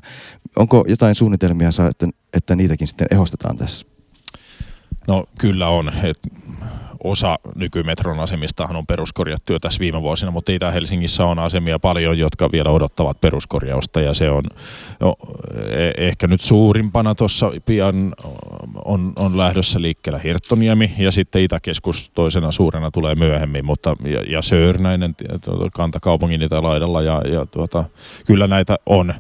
Onko 0.56 0.84
jotain 0.88 1.14
suunnitelmia, 1.14 1.70
että, 1.90 2.08
että 2.32 2.56
niitäkin 2.56 2.88
sitten 2.88 3.06
ehostetaan 3.10 3.56
tässä? 3.56 3.86
No 5.08 5.24
kyllä 5.38 5.68
on. 5.68 5.92
Et 6.02 6.18
osa 7.04 7.38
nykymetron 7.54 8.20
asemistahan 8.20 8.76
on 8.76 8.86
peruskorjattu 8.86 9.52
jo 9.52 9.58
tässä 9.58 9.80
viime 9.80 10.02
vuosina, 10.02 10.30
mutta 10.30 10.52
Itä-Helsingissä 10.52 11.24
on 11.24 11.38
asemia 11.38 11.78
paljon, 11.78 12.18
jotka 12.18 12.52
vielä 12.52 12.70
odottavat 12.70 13.20
peruskorjausta 13.20 14.00
ja 14.00 14.14
se 14.14 14.30
on 14.30 14.44
jo, 15.00 15.14
e- 15.70 16.06
ehkä 16.06 16.26
nyt 16.26 16.40
suurimpana 16.40 17.14
tuossa 17.14 17.52
pian 17.66 18.14
on, 18.84 19.12
on 19.16 19.38
lähdössä 19.38 19.82
liikkeellä 19.82 20.18
Hirttoniemi 20.18 20.92
ja 20.98 21.10
sitten 21.12 21.42
Itäkeskus 21.42 22.10
toisena 22.10 22.50
suurena 22.50 22.90
tulee 22.90 23.14
myöhemmin, 23.14 23.64
mutta 23.64 23.96
ja, 24.04 24.22
ja 24.28 24.42
Söörnäinen 24.42 25.14
kantakaupungin 25.72 26.42
itälaidalla 26.42 27.02
ja, 27.02 27.22
ja 27.32 27.46
tuota, 27.46 27.84
kyllä 28.26 28.46
näitä 28.46 28.76
on 28.86 29.14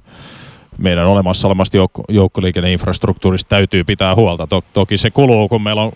meidän 0.78 1.06
olemassa 1.06 1.48
olemasta 1.48 1.76
joukko, 1.76 2.02
joukkoliikenneinfrastruktuurista 2.08 3.48
täytyy 3.48 3.84
pitää 3.84 4.14
huolta. 4.14 4.62
toki 4.72 4.96
se 4.96 5.10
kuluu, 5.10 5.48
kun 5.48 5.62
meillä 5.62 5.82
on 5.82 5.92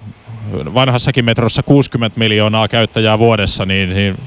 vanhassakin 0.74 1.24
metrossa 1.24 1.62
60 1.62 2.18
miljoonaa 2.18 2.68
käyttäjää 2.68 3.18
vuodessa, 3.18 3.66
niin, 3.66 3.94
niin, 3.94 4.18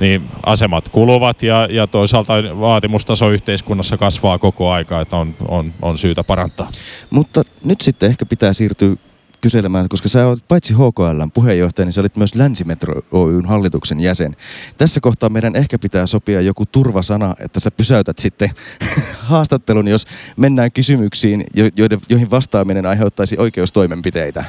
niin 0.00 0.22
asemat 0.46 0.88
kuluvat 0.88 1.42
ja, 1.42 1.68
ja 1.70 1.86
toisaalta 1.86 2.34
vaatimustaso 2.60 3.30
yhteiskunnassa 3.30 3.96
kasvaa 3.96 4.38
koko 4.38 4.70
aika, 4.70 5.00
että 5.00 5.16
on, 5.16 5.34
on, 5.48 5.74
on 5.82 5.98
syytä 5.98 6.24
parantaa. 6.24 6.68
Mutta 7.10 7.42
nyt 7.64 7.80
sitten 7.80 8.10
ehkä 8.10 8.26
pitää 8.26 8.52
siirtyä 8.52 8.96
kyselemään, 9.40 9.88
koska 9.88 10.08
sä 10.08 10.26
olet 10.26 10.48
paitsi 10.48 10.74
HKLn 10.74 11.30
puheenjohtaja, 11.34 11.86
niin 11.86 11.92
sä 11.92 12.00
olit 12.00 12.16
myös 12.16 12.34
Länsimetro 12.34 13.02
Oyn 13.12 13.46
hallituksen 13.46 14.00
jäsen. 14.00 14.36
Tässä 14.78 15.00
kohtaa 15.00 15.28
meidän 15.28 15.56
ehkä 15.56 15.78
pitää 15.78 16.06
sopia 16.06 16.40
joku 16.40 16.66
turvasana, 16.66 17.34
että 17.38 17.60
sä 17.60 17.70
pysäytät 17.70 18.18
sitten 18.18 18.50
haastattelun, 19.30 19.88
jos 19.88 20.06
mennään 20.36 20.72
kysymyksiin, 20.72 21.44
joiden, 21.76 22.00
joihin 22.08 22.30
vastaaminen 22.30 22.86
aiheuttaisi 22.86 23.36
oikeustoimenpiteitä. 23.38 24.44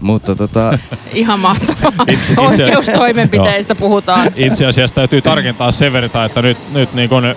Mutta 0.00 0.34
tota... 0.34 0.78
Ihan 1.12 1.40
mahtavaa. 1.40 1.92
Itse, 2.12 2.32
itse, 2.32 2.64
Oikeustoimenpiteistä 2.64 3.74
puhutaan. 3.74 4.32
Itse 4.36 4.66
asiassa 4.66 4.94
täytyy 4.94 5.22
tarkentaa 5.22 5.70
sen 5.70 5.92
verran, 5.92 6.26
että 6.26 6.42
nyt, 6.42 6.72
nyt 6.72 6.94
niin 6.94 7.08
kun, 7.08 7.34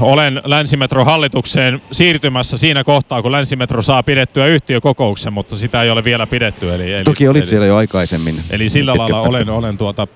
olen 0.00 0.42
Länsimetron 0.44 1.06
hallitukseen 1.06 1.82
siirtymässä 1.92 2.58
siinä 2.58 2.84
kohtaa, 2.84 3.22
kun 3.22 3.32
Länsimetro 3.32 3.82
saa 3.82 4.02
pidettyä 4.02 4.46
yhtiökokouksen, 4.46 5.32
mutta 5.32 5.56
sitä 5.56 5.82
ei 5.82 5.90
ole 5.90 6.04
vielä 6.04 6.26
pidetty. 6.26 6.74
Eli, 6.74 6.92
eli, 6.92 7.04
Toki 7.04 7.28
olit 7.28 7.40
eli, 7.40 7.46
siellä 7.46 7.66
jo 7.66 7.76
aikaisemmin. 7.76 8.34
Eli 8.50 8.68
sillä 8.68 8.94
lailla 8.96 9.20
olen, 9.20 9.50
olen 9.50 9.78
tuota, 9.78 10.06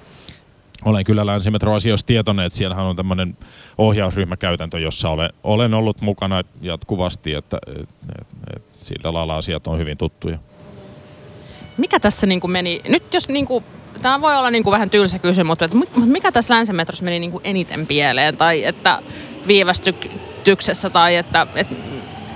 olen 0.84 1.04
kyllä 1.04 1.26
länsimetro-asioista 1.26 2.06
tietoinen, 2.06 2.46
että 2.46 2.56
siellähän 2.58 2.84
on 2.84 2.96
tämmöinen 2.96 3.36
ohjausryhmäkäytäntö, 3.78 4.78
jossa 4.78 5.08
olen, 5.08 5.30
olen 5.44 5.74
ollut 5.74 6.00
mukana 6.00 6.42
jatkuvasti, 6.60 7.34
että 7.34 7.58
et, 7.66 7.88
et, 8.20 8.26
et, 8.56 8.62
sillä 8.70 9.12
lailla 9.12 9.36
asiat 9.36 9.66
on 9.66 9.78
hyvin 9.78 9.98
tuttuja. 9.98 10.38
Mikä 11.76 12.00
tässä 12.00 12.26
niin 12.26 12.40
kuin 12.40 12.50
meni, 12.50 12.80
nyt 12.88 13.14
jos 13.14 13.28
niin 13.28 13.46
kuin, 13.46 13.64
tämä 14.02 14.20
voi 14.20 14.36
olla 14.36 14.50
niin 14.50 14.64
kuin 14.64 14.72
vähän 14.72 14.90
tylsä 14.90 15.18
kysymys, 15.18 15.48
mutta 15.48 16.00
mikä 16.06 16.32
tässä 16.32 16.54
länsimetrossa 16.54 17.04
meni 17.04 17.18
niin 17.18 17.30
kuin 17.30 17.40
eniten 17.44 17.86
pieleen 17.86 18.36
tai 18.36 18.64
että 18.64 18.98
viivästyksessä 19.46 20.90
tai 20.90 21.16
että, 21.16 21.46
että, 21.54 21.74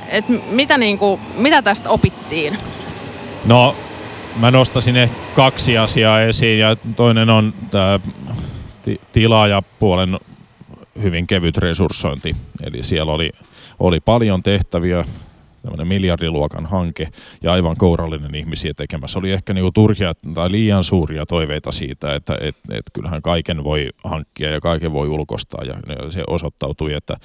että 0.09 0.33
mitä, 0.51 0.79
niin 0.79 0.99
kuin, 0.99 1.21
mitä 1.37 1.63
tästä 1.63 1.91
opittiin? 1.91 2.59
No 3.45 3.77
mä 4.37 4.51
nostasin 4.51 5.11
kaksi 5.35 5.79
asiaa 5.79 6.21
esiin 6.21 6.59
ja 6.59 6.77
toinen 6.97 7.31
on 7.31 7.55
tämä 7.71 8.01
tilaajapuolen 9.13 10.19
hyvin 11.03 11.27
kevyt 11.27 11.57
resurssointi. 11.57 12.37
Eli 12.63 12.83
siellä 12.83 13.13
oli, 13.13 13.31
oli 13.79 14.01
paljon 14.01 14.43
tehtäviä, 14.43 15.05
tämmöinen 15.67 15.89
miljardiluokan 15.89 16.67
hanke 16.67 17.09
ja 17.43 17.53
aivan 17.53 17.77
kourallinen 17.77 18.35
ihmisiä 18.35 18.73
tekemässä. 18.77 19.19
Oli 19.19 19.33
ehkä 19.33 19.55
niinku 19.55 19.73
turhia 19.73 20.13
tai 20.35 20.51
liian 20.51 20.85
suuria 20.85 21.27
toiveita 21.27 21.73
siitä, 21.73 22.15
että 22.15 22.37
et, 22.41 22.57
et 22.71 22.85
kyllähän 22.93 23.23
kaiken 23.23 23.65
voi 23.65 23.89
hankkia 24.05 24.51
ja 24.51 24.61
kaiken 24.61 24.93
voi 24.93 25.09
ulkostaa 25.09 25.65
ja 25.65 25.75
se 26.11 26.25
osoittautui, 26.27 26.93
että 26.93 27.17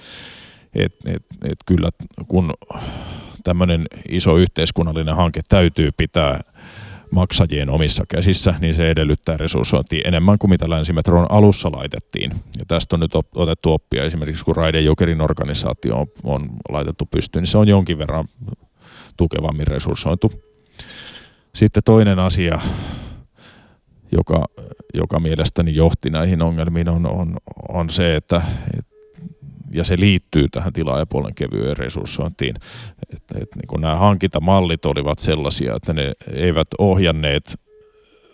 et, 0.75 0.95
et, 1.05 1.23
et 1.43 1.57
kyllä 1.65 1.89
kun 2.27 2.53
tämmöinen 3.43 3.85
iso 4.09 4.37
yhteiskunnallinen 4.37 5.15
hanke 5.15 5.41
täytyy 5.49 5.89
pitää 5.97 6.39
maksajien 7.11 7.69
omissa 7.69 8.03
käsissä, 8.09 8.53
niin 8.59 8.73
se 8.73 8.89
edellyttää 8.89 9.37
resurssointia 9.37 10.07
enemmän 10.07 10.37
kuin 10.37 10.51
mitä 10.51 10.69
Länsimetron 10.69 11.27
alussa 11.29 11.71
laitettiin. 11.71 12.31
Ja 12.59 12.65
tästä 12.67 12.95
on 12.95 12.99
nyt 12.99 13.11
otettu 13.35 13.73
oppia 13.73 14.03
esimerkiksi, 14.03 14.45
kun 14.45 14.55
Raide 14.55 14.81
Jokerin 14.81 15.21
organisaatio 15.21 16.05
on, 16.23 16.49
laitettu 16.69 17.05
pystyyn, 17.11 17.41
niin 17.41 17.51
se 17.51 17.57
on 17.57 17.67
jonkin 17.67 17.97
verran 17.97 18.25
tukevammin 19.17 19.67
resurssointu. 19.67 20.31
Sitten 21.55 21.83
toinen 21.85 22.19
asia, 22.19 22.59
joka, 24.11 24.45
joka 24.93 25.19
mielestäni 25.19 25.75
johti 25.75 26.09
näihin 26.09 26.41
ongelmiin, 26.41 26.89
on, 26.89 27.05
on, 27.05 27.37
on 27.69 27.89
se, 27.89 28.15
että, 28.15 28.41
että 28.77 28.90
ja 29.73 29.83
se 29.83 29.99
liittyy 29.99 30.49
tähän 30.49 30.73
tilaajapuolen 30.73 31.35
kevyen 31.35 31.77
resurssointiin. 31.77 32.55
Että, 33.13 33.35
että 33.41 33.59
niin 33.59 33.81
nämä 33.81 33.95
hankintamallit 33.95 34.85
olivat 34.85 35.19
sellaisia, 35.19 35.75
että 35.75 35.93
ne 35.93 36.11
eivät 36.33 36.67
ohjanneet 36.77 37.59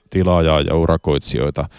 tilaajaa 0.10 0.62
ja 0.62 0.76
urakoitsijoita 0.76 1.70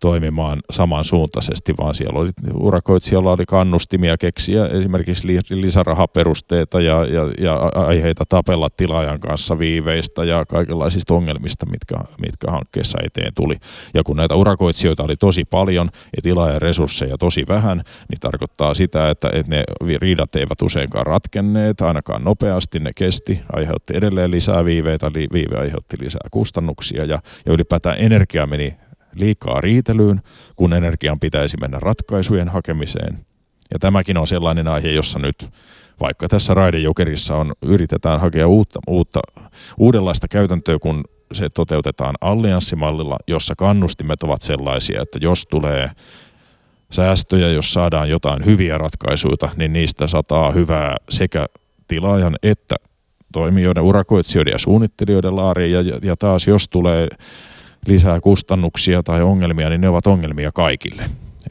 toimimaan 0.00 0.60
samansuuntaisesti, 0.70 1.74
vaan 1.78 1.94
siellä 1.94 2.20
oli 2.20 2.30
urakoitsijalla 2.54 3.32
oli 3.32 3.46
kannustimia 3.46 4.18
keksiä 4.18 4.66
esimerkiksi 4.66 5.28
lisärahaperusteita 5.50 6.80
ja, 6.80 7.04
ja, 7.06 7.22
ja 7.38 7.56
aiheita 7.74 8.24
tapella 8.28 8.68
tilaajan 8.76 9.20
kanssa 9.20 9.58
viiveistä 9.58 10.24
ja 10.24 10.44
kaikenlaisista 10.46 11.14
ongelmista, 11.14 11.66
mitkä, 11.66 11.96
mitkä 12.20 12.50
hankkeessa 12.50 12.98
eteen 13.04 13.32
tuli. 13.34 13.56
Ja 13.94 14.02
kun 14.02 14.16
näitä 14.16 14.34
urakoitsijoita 14.34 15.02
oli 15.02 15.16
tosi 15.16 15.44
paljon 15.44 15.88
ja 16.16 16.22
tilaajan 16.22 16.62
resursseja 16.62 17.18
tosi 17.18 17.44
vähän, 17.48 17.82
niin 18.08 18.20
tarkoittaa 18.20 18.74
sitä, 18.74 19.10
että, 19.10 19.30
että 19.32 19.50
ne 19.50 19.64
riidat 19.98 20.36
eivät 20.36 20.62
useinkaan 20.62 21.06
ratkenneet, 21.06 21.80
ainakaan 21.80 22.24
nopeasti 22.24 22.78
ne 22.78 22.90
kesti, 22.96 23.40
aiheutti 23.52 23.96
edelleen 23.96 24.30
lisää 24.30 24.64
viiveitä, 24.64 25.10
viive 25.12 25.56
aiheutti 25.58 25.96
lisää 26.00 26.28
kustannuksia 26.30 27.04
ja, 27.04 27.18
ja 27.46 27.52
ylipäätään 27.52 27.96
energia 27.98 28.46
meni 28.46 28.76
liikaa 29.14 29.60
riitelyyn, 29.60 30.20
kun 30.56 30.72
energian 30.72 31.20
pitäisi 31.20 31.56
mennä 31.60 31.80
ratkaisujen 31.80 32.48
hakemiseen. 32.48 33.18
Ja 33.72 33.78
tämäkin 33.78 34.16
on 34.16 34.26
sellainen 34.26 34.68
aihe, 34.68 34.88
jossa 34.88 35.18
nyt 35.18 35.50
vaikka 36.00 36.28
tässä 36.28 36.54
raidejokerissa 36.54 37.36
on, 37.36 37.52
yritetään 37.62 38.20
hakea 38.20 38.48
uutta, 38.48 38.80
uutta, 38.86 39.20
uudenlaista 39.78 40.28
käytäntöä, 40.28 40.78
kun 40.78 41.04
se 41.32 41.48
toteutetaan 41.48 42.14
allianssimallilla, 42.20 43.16
jossa 43.28 43.54
kannustimet 43.56 44.22
ovat 44.22 44.42
sellaisia, 44.42 45.02
että 45.02 45.18
jos 45.22 45.46
tulee 45.46 45.90
säästöjä, 46.90 47.48
jos 47.48 47.72
saadaan 47.72 48.10
jotain 48.10 48.44
hyviä 48.44 48.78
ratkaisuja, 48.78 49.48
niin 49.56 49.72
niistä 49.72 50.06
sataa 50.06 50.50
hyvää 50.50 50.96
sekä 51.08 51.46
tilaajan 51.88 52.36
että 52.42 52.76
toimijoiden, 53.32 53.82
urakoitsijoiden 53.82 54.52
ja 54.52 54.58
suunnittelijoiden 54.58 55.36
laariin. 55.36 55.72
Ja, 55.72 55.98
ja 56.02 56.16
taas 56.16 56.48
jos 56.48 56.68
tulee 56.68 57.08
lisää 57.88 58.20
kustannuksia 58.20 59.02
tai 59.02 59.22
ongelmia, 59.22 59.68
niin 59.68 59.80
ne 59.80 59.88
ovat 59.88 60.06
ongelmia 60.06 60.52
kaikille. 60.52 61.02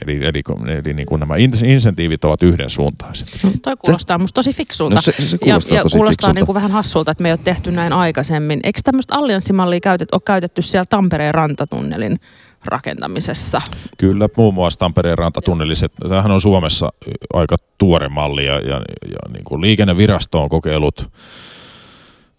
Eli, 0.01 0.25
eli, 0.25 0.41
eli 0.67 0.93
niin 0.93 1.05
kuin 1.05 1.19
nämä 1.19 1.35
insentiivit 1.65 2.25
ovat 2.25 2.43
yhdensuuntaiset. 2.43 3.27
No, 3.43 3.51
toi 3.61 3.75
kuulostaa 3.77 4.17
musta 4.17 4.35
tosi 4.35 4.53
fiksulta. 4.53 4.95
No 4.95 5.01
se, 5.01 5.11
se 5.11 5.37
kuulostaa 5.37 5.77
ja, 5.77 5.83
tosi 5.83 5.95
ja 5.95 5.99
kuulostaa 5.99 6.09
fiksulta. 6.09 6.33
niin 6.33 6.45
kuin 6.45 6.53
vähän 6.53 6.71
hassulta, 6.71 7.11
että 7.11 7.21
me 7.21 7.29
ei 7.29 7.33
ole 7.33 7.39
tehty 7.43 7.71
näin 7.71 7.93
aikaisemmin. 7.93 8.59
Eikö 8.63 8.79
tämmöistä 8.83 9.15
allianssimallia 9.15 9.79
käytet, 9.79 10.09
ole 10.11 10.21
käytetty 10.25 10.61
siellä 10.61 10.85
Tampereen 10.89 11.33
rantatunnelin 11.33 12.19
rakentamisessa? 12.65 13.61
Kyllä, 13.97 14.29
muun 14.37 14.53
muassa 14.53 14.79
Tampereen 14.79 15.17
rantatunneliset. 15.17 15.91
Tämähän 16.09 16.31
on 16.31 16.41
Suomessa 16.41 16.89
aika 17.33 17.55
tuore 17.77 18.09
malli 18.09 18.45
ja, 18.45 18.59
ja, 18.59 18.81
ja 19.11 19.19
niin 19.33 19.43
kuin 19.43 19.61
liikennevirasto 19.61 20.41
on 20.43 20.49
kokeillut 20.49 21.11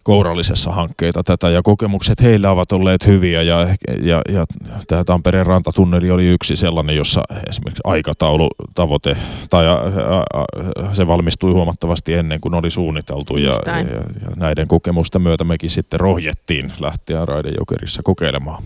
kourallisessa 0.05 0.71
hankkeita 0.71 1.23
tätä 1.23 1.49
ja 1.49 1.61
kokemukset 1.63 2.21
heillä 2.21 2.51
ovat 2.51 2.71
olleet 2.71 3.07
hyviä 3.07 3.41
ja, 3.41 3.67
ja, 4.01 4.21
ja 4.29 4.45
tämä 4.87 5.03
Tampereen 5.03 5.45
rantatunneli 5.45 6.11
oli 6.11 6.25
yksi 6.25 6.55
sellainen, 6.55 6.95
jossa 6.95 7.23
esimerkiksi 7.49 7.81
aikataulu, 7.83 8.49
tavoite 8.75 9.17
tai 9.49 9.67
a, 9.67 9.73
a, 9.73 10.93
se 10.93 11.07
valmistui 11.07 11.51
huomattavasti 11.51 12.13
ennen 12.13 12.41
kuin 12.41 12.55
oli 12.55 12.69
suunniteltu 12.69 13.37
ja, 13.37 13.53
ja, 13.65 13.77
ja 14.21 14.31
näiden 14.35 14.67
kokemusten 14.67 15.21
myötä 15.21 15.43
mekin 15.43 15.69
sitten 15.69 15.99
rohjettiin 15.99 16.71
lähteä 16.79 17.25
Raidejokerissa 17.25 18.03
kokeilemaan. 18.03 18.63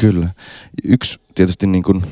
Kyllä. 0.00 0.28
Yksi 0.84 1.20
tietysti 1.34 1.66
niin 1.66 1.82
kuin 1.82 2.02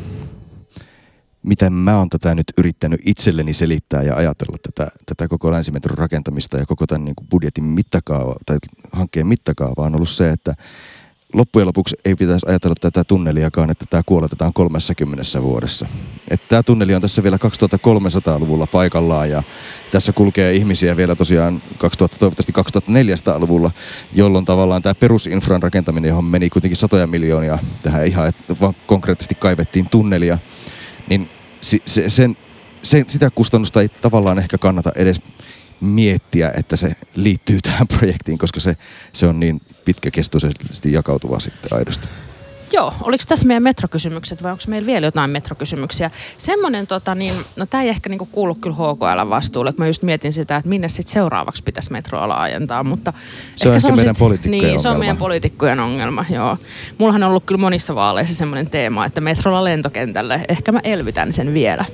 miten 1.42 1.72
mä 1.72 1.98
oon 1.98 2.08
tätä 2.08 2.34
nyt 2.34 2.52
yrittänyt 2.58 3.00
itselleni 3.06 3.52
selittää 3.52 4.02
ja 4.02 4.16
ajatella 4.16 4.56
tätä, 4.62 4.90
tätä 5.06 5.28
koko 5.28 5.52
länsimetron 5.52 5.98
rakentamista 5.98 6.58
ja 6.58 6.66
koko 6.66 6.86
tämän 6.86 7.04
niin 7.04 7.14
kuin 7.14 7.28
budjetin 7.30 7.64
mittakaava 7.64 8.34
tai 8.46 8.56
hankkeen 8.92 9.26
mittakaava 9.26 9.86
on 9.86 9.94
ollut 9.94 10.10
se, 10.10 10.30
että 10.30 10.54
loppujen 11.32 11.66
lopuksi 11.66 11.96
ei 12.04 12.14
pitäisi 12.14 12.46
ajatella 12.48 12.74
tätä 12.80 13.04
tunneliakaan, 13.04 13.70
että 13.70 13.84
tämä 13.90 14.02
kuoletetaan 14.06 14.52
30 14.52 15.42
vuodessa. 15.42 15.86
Että 16.28 16.46
tämä 16.48 16.62
tunneli 16.62 16.94
on 16.94 17.02
tässä 17.02 17.22
vielä 17.22 17.36
2300-luvulla 17.36 18.66
paikallaan 18.66 19.30
ja 19.30 19.42
tässä 19.90 20.12
kulkee 20.12 20.52
ihmisiä 20.52 20.96
vielä 20.96 21.14
tosiaan 21.14 21.62
2000, 21.78 22.18
toivottavasti 22.18 22.52
2400-luvulla, 22.88 23.70
jolloin 24.12 24.44
tavallaan 24.44 24.82
tämä 24.82 24.94
perusinfran 24.94 25.62
rakentaminen, 25.62 26.08
johon 26.08 26.24
meni 26.24 26.50
kuitenkin 26.50 26.76
satoja 26.76 27.06
miljoonia 27.06 27.58
tähän 27.82 28.06
ihan, 28.06 28.28
että 28.28 28.60
vaan 28.60 28.74
konkreettisesti 28.86 29.34
kaivettiin 29.34 29.88
tunnelia, 29.90 30.38
niin 31.10 31.30
se, 31.60 31.78
se, 31.86 32.08
sen, 32.08 32.36
sen, 32.82 33.04
sitä 33.08 33.30
kustannusta 33.30 33.80
ei 33.80 33.88
tavallaan 33.88 34.38
ehkä 34.38 34.58
kannata 34.58 34.92
edes 34.96 35.22
miettiä, 35.80 36.52
että 36.56 36.76
se 36.76 36.96
liittyy 37.14 37.58
tähän 37.60 37.88
projektiin, 37.88 38.38
koska 38.38 38.60
se, 38.60 38.76
se 39.12 39.26
on 39.26 39.40
niin 39.40 39.62
pitkäkestoisesti 39.84 40.92
jakautuva 40.92 41.40
sitten 41.40 41.78
aidosti. 41.78 42.08
Joo, 42.72 42.94
oliko 43.02 43.24
tässä 43.28 43.46
meidän 43.46 43.62
metrokysymykset 43.62 44.42
vai 44.42 44.52
onko 44.52 44.64
meillä 44.68 44.86
vielä 44.86 45.06
jotain 45.06 45.30
metrokysymyksiä? 45.30 46.10
Semmoinen, 46.36 46.86
tota, 46.86 47.14
niin, 47.14 47.34
no 47.56 47.66
tämä 47.66 47.82
ei 47.82 47.88
ehkä 47.88 48.08
niinku 48.08 48.26
kuulu 48.26 48.54
kyllä 48.54 48.76
HKL 48.76 49.30
vastuulle, 49.30 49.72
kun 49.72 49.82
mä 49.82 49.86
just 49.86 50.02
mietin 50.02 50.32
sitä, 50.32 50.56
että 50.56 50.68
minne 50.68 50.88
sitten 50.88 51.12
seuraavaksi 51.12 51.62
pitäisi 51.62 51.92
metroa 51.92 52.28
laajentaa, 52.28 52.84
mutta... 52.84 53.12
Se 53.56 53.68
on 53.68 53.74
ehkä, 53.74 53.88
ehkä 53.88 53.96
meidän 53.96 54.16
poliitikkojen 54.16 54.50
Niin, 54.50 54.64
ongelma. 54.64 54.82
se 54.82 54.88
on 54.88 54.98
meidän 54.98 55.16
poliitikkojen 55.16 55.80
ongelma, 55.80 56.24
joo. 56.30 56.56
Mullahan 56.98 57.22
on 57.22 57.28
ollut 57.28 57.44
kyllä 57.44 57.60
monissa 57.60 57.94
vaaleissa 57.94 58.34
semmoinen 58.34 58.70
teema, 58.70 59.06
että 59.06 59.20
metrolla 59.20 59.64
lentokentälle, 59.64 60.40
ehkä 60.48 60.72
mä 60.72 60.80
elvytän 60.84 61.32
sen 61.32 61.54
vielä. 61.54 61.84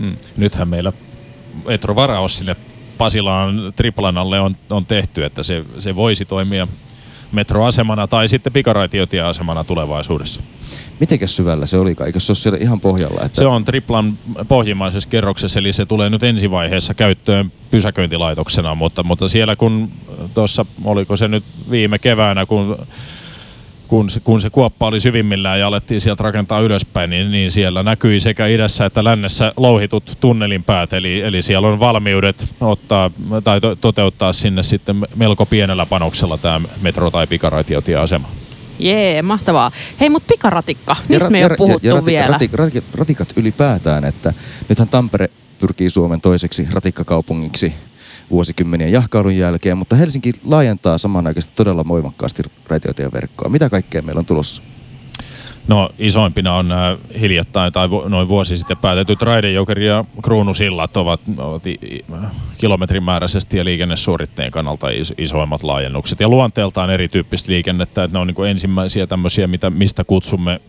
Mm. 0.00 0.16
Nythän 0.36 0.68
meillä 0.68 0.92
metrovaraus 1.66 2.38
sinne 2.38 2.56
Pasilaan 2.98 3.72
Triplanalle 3.76 4.40
on, 4.40 4.56
on 4.70 4.86
tehty, 4.86 5.24
että 5.24 5.42
se, 5.42 5.64
se 5.78 5.96
voisi 5.96 6.24
toimia 6.24 6.68
metroasemana 7.32 8.06
tai 8.06 8.28
sitten 8.28 8.52
pikaraitiotieasemana 8.52 9.64
tulevaisuudessa. 9.64 10.40
Mitenkäs 11.00 11.36
syvällä 11.36 11.66
se 11.66 11.78
oli? 11.78 11.96
Eikö 12.06 12.20
se 12.20 12.32
ole 12.32 12.36
siellä 12.36 12.58
ihan 12.60 12.80
pohjalla? 12.80 13.24
Että... 13.24 13.38
Se 13.38 13.46
on 13.46 13.64
Triplan 13.64 14.18
pohjimmaisessa 14.48 15.08
kerroksessa, 15.08 15.60
eli 15.60 15.72
se 15.72 15.86
tulee 15.86 16.10
nyt 16.10 16.22
ensivaiheessa 16.22 16.94
käyttöön 16.94 17.52
pysäköintilaitoksena, 17.70 18.74
mutta, 18.74 19.02
mutta 19.02 19.28
siellä 19.28 19.56
kun 19.56 19.90
tuossa, 20.34 20.66
oliko 20.84 21.16
se 21.16 21.28
nyt 21.28 21.44
viime 21.70 21.98
keväänä, 21.98 22.46
kun 22.46 22.86
kun 23.88 24.10
se, 24.10 24.20
kun 24.20 24.40
se 24.40 24.50
kuoppa 24.50 24.86
oli 24.86 25.00
syvimmillään 25.00 25.60
ja 25.60 25.66
alettiin 25.66 26.00
sieltä 26.00 26.22
rakentaa 26.22 26.60
ylöspäin, 26.60 27.10
niin, 27.10 27.30
niin 27.30 27.50
siellä 27.50 27.82
näkyi 27.82 28.20
sekä 28.20 28.46
idässä 28.46 28.84
että 28.84 29.04
lännessä 29.04 29.52
louhitut 29.56 30.16
tunnelin 30.20 30.64
päät. 30.64 30.92
Eli, 30.92 31.20
eli 31.20 31.42
siellä 31.42 31.68
on 31.68 31.80
valmiudet 31.80 32.48
ottaa 32.60 33.10
tai 33.44 33.60
to, 33.60 33.76
toteuttaa 33.76 34.32
sinne 34.32 34.62
sitten 34.62 34.96
melko 35.16 35.46
pienellä 35.46 35.86
panoksella 35.86 36.38
tämä 36.38 36.60
metro- 36.82 37.10
tai 37.10 37.26
pikaraitiotieasema. 37.26 38.28
Jee, 38.78 39.22
mahtavaa. 39.22 39.70
Hei, 40.00 40.08
mutta 40.08 40.32
pikaratikka, 40.32 40.96
niistä 41.08 41.30
me 41.30 41.38
ei 41.38 41.44
ole 41.44 41.56
puhuttu 41.56 41.86
ja, 41.86 41.92
ja 41.92 41.94
rati, 41.94 42.06
vielä. 42.06 42.26
Rati, 42.26 42.50
rati, 42.52 42.82
ratikat 42.94 43.28
ylipäätään, 43.36 44.04
että 44.04 44.32
nythän 44.68 44.88
Tampere 44.88 45.28
pyrkii 45.58 45.90
Suomen 45.90 46.20
toiseksi 46.20 46.68
ratikkakaupungiksi 46.72 47.74
vuosikymmenien 48.30 48.92
jahkailun 48.92 49.36
jälkeen, 49.36 49.78
mutta 49.78 49.96
Helsinki 49.96 50.32
laajentaa 50.44 50.98
samanaikaisesti 50.98 51.56
todella 51.56 51.88
voimakkaasti 51.88 52.42
raitiotieverkkoa. 52.66 53.48
Mitä 53.48 53.70
kaikkea 53.70 54.02
meillä 54.02 54.18
on 54.18 54.26
tulossa? 54.26 54.62
No 55.68 55.90
isoimpina 55.98 56.54
on 56.54 56.68
nämä 56.68 56.98
hiljattain 57.20 57.72
tai 57.72 57.88
noin 58.08 58.28
vuosi 58.28 58.58
sitten 58.58 58.76
päätetyt 58.76 59.22
Raidejokeri 59.22 59.86
ja 59.86 60.04
Kruunusillat 60.22 60.96
ovat, 60.96 61.20
ovat 61.36 61.62
kilometrimääräisesti 62.58 63.58
ja 63.58 63.64
liikennesuoritteen 63.64 64.50
kannalta 64.50 64.90
is, 64.90 65.14
isoimmat 65.18 65.62
laajennukset. 65.62 66.20
Ja 66.20 66.28
luonteeltaan 66.28 66.90
erityyppistä 66.90 67.52
liikennettä, 67.52 68.04
että 68.04 68.18
ne 68.18 68.20
on 68.20 68.26
niin 68.26 68.46
ensimmäisiä 68.50 69.06
tämmöisiä, 69.06 69.46
mitä, 69.46 69.70
mistä 69.70 70.04
kutsumme 70.04 70.60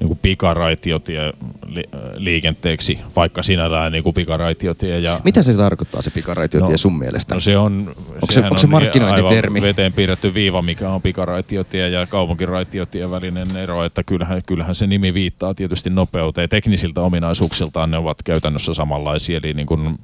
niin 0.00 0.08
kuin 0.08 0.18
pikaraitiotie 0.22 1.32
li, 1.66 1.82
liikenteeksi, 2.14 2.98
vaikka 3.16 3.42
sinällään 3.42 3.92
niin 3.92 4.04
kuin 4.04 4.14
pikaraitiotie. 4.14 4.98
Ja, 4.98 5.20
Mitä 5.24 5.42
se 5.42 5.54
tarkoittaa 5.54 6.02
se 6.02 6.10
pikaraitiotie 6.10 6.70
No, 6.72 6.78
sun 6.78 6.98
mielestä? 6.98 7.34
No 7.34 7.40
se 7.40 7.58
on, 7.58 7.94
Onko 8.14 8.26
se- 8.32 8.40
onko 8.40 8.58
se 8.58 8.66
on 8.66 8.70
markkinointitermi? 8.70 9.58
aivan 9.58 9.68
veteen 9.68 9.92
piirretty 9.92 10.34
viiva, 10.34 10.62
mikä 10.62 10.88
on 10.90 11.02
pikaraitiotie 11.02 11.88
ja 11.88 12.06
kaupunkiraitiotie 12.06 13.10
välinen 13.10 13.56
ero, 13.56 13.84
että 13.84 14.02
kyllähän, 14.02 14.42
kyllähän 14.46 14.74
se 14.74 14.86
nimi 14.86 15.14
viittaa 15.14 15.54
tietysti 15.54 15.90
nopeuteen. 15.90 16.48
Teknisiltä 16.48 17.00
ominaisuuksiltaan 17.00 17.90
ne 17.90 17.96
ovat 17.98 18.22
käytännössä 18.22 18.74
samanlaisia, 18.74 19.40
eli 19.42 19.54
niin 19.54 19.66
kuin 19.66 19.98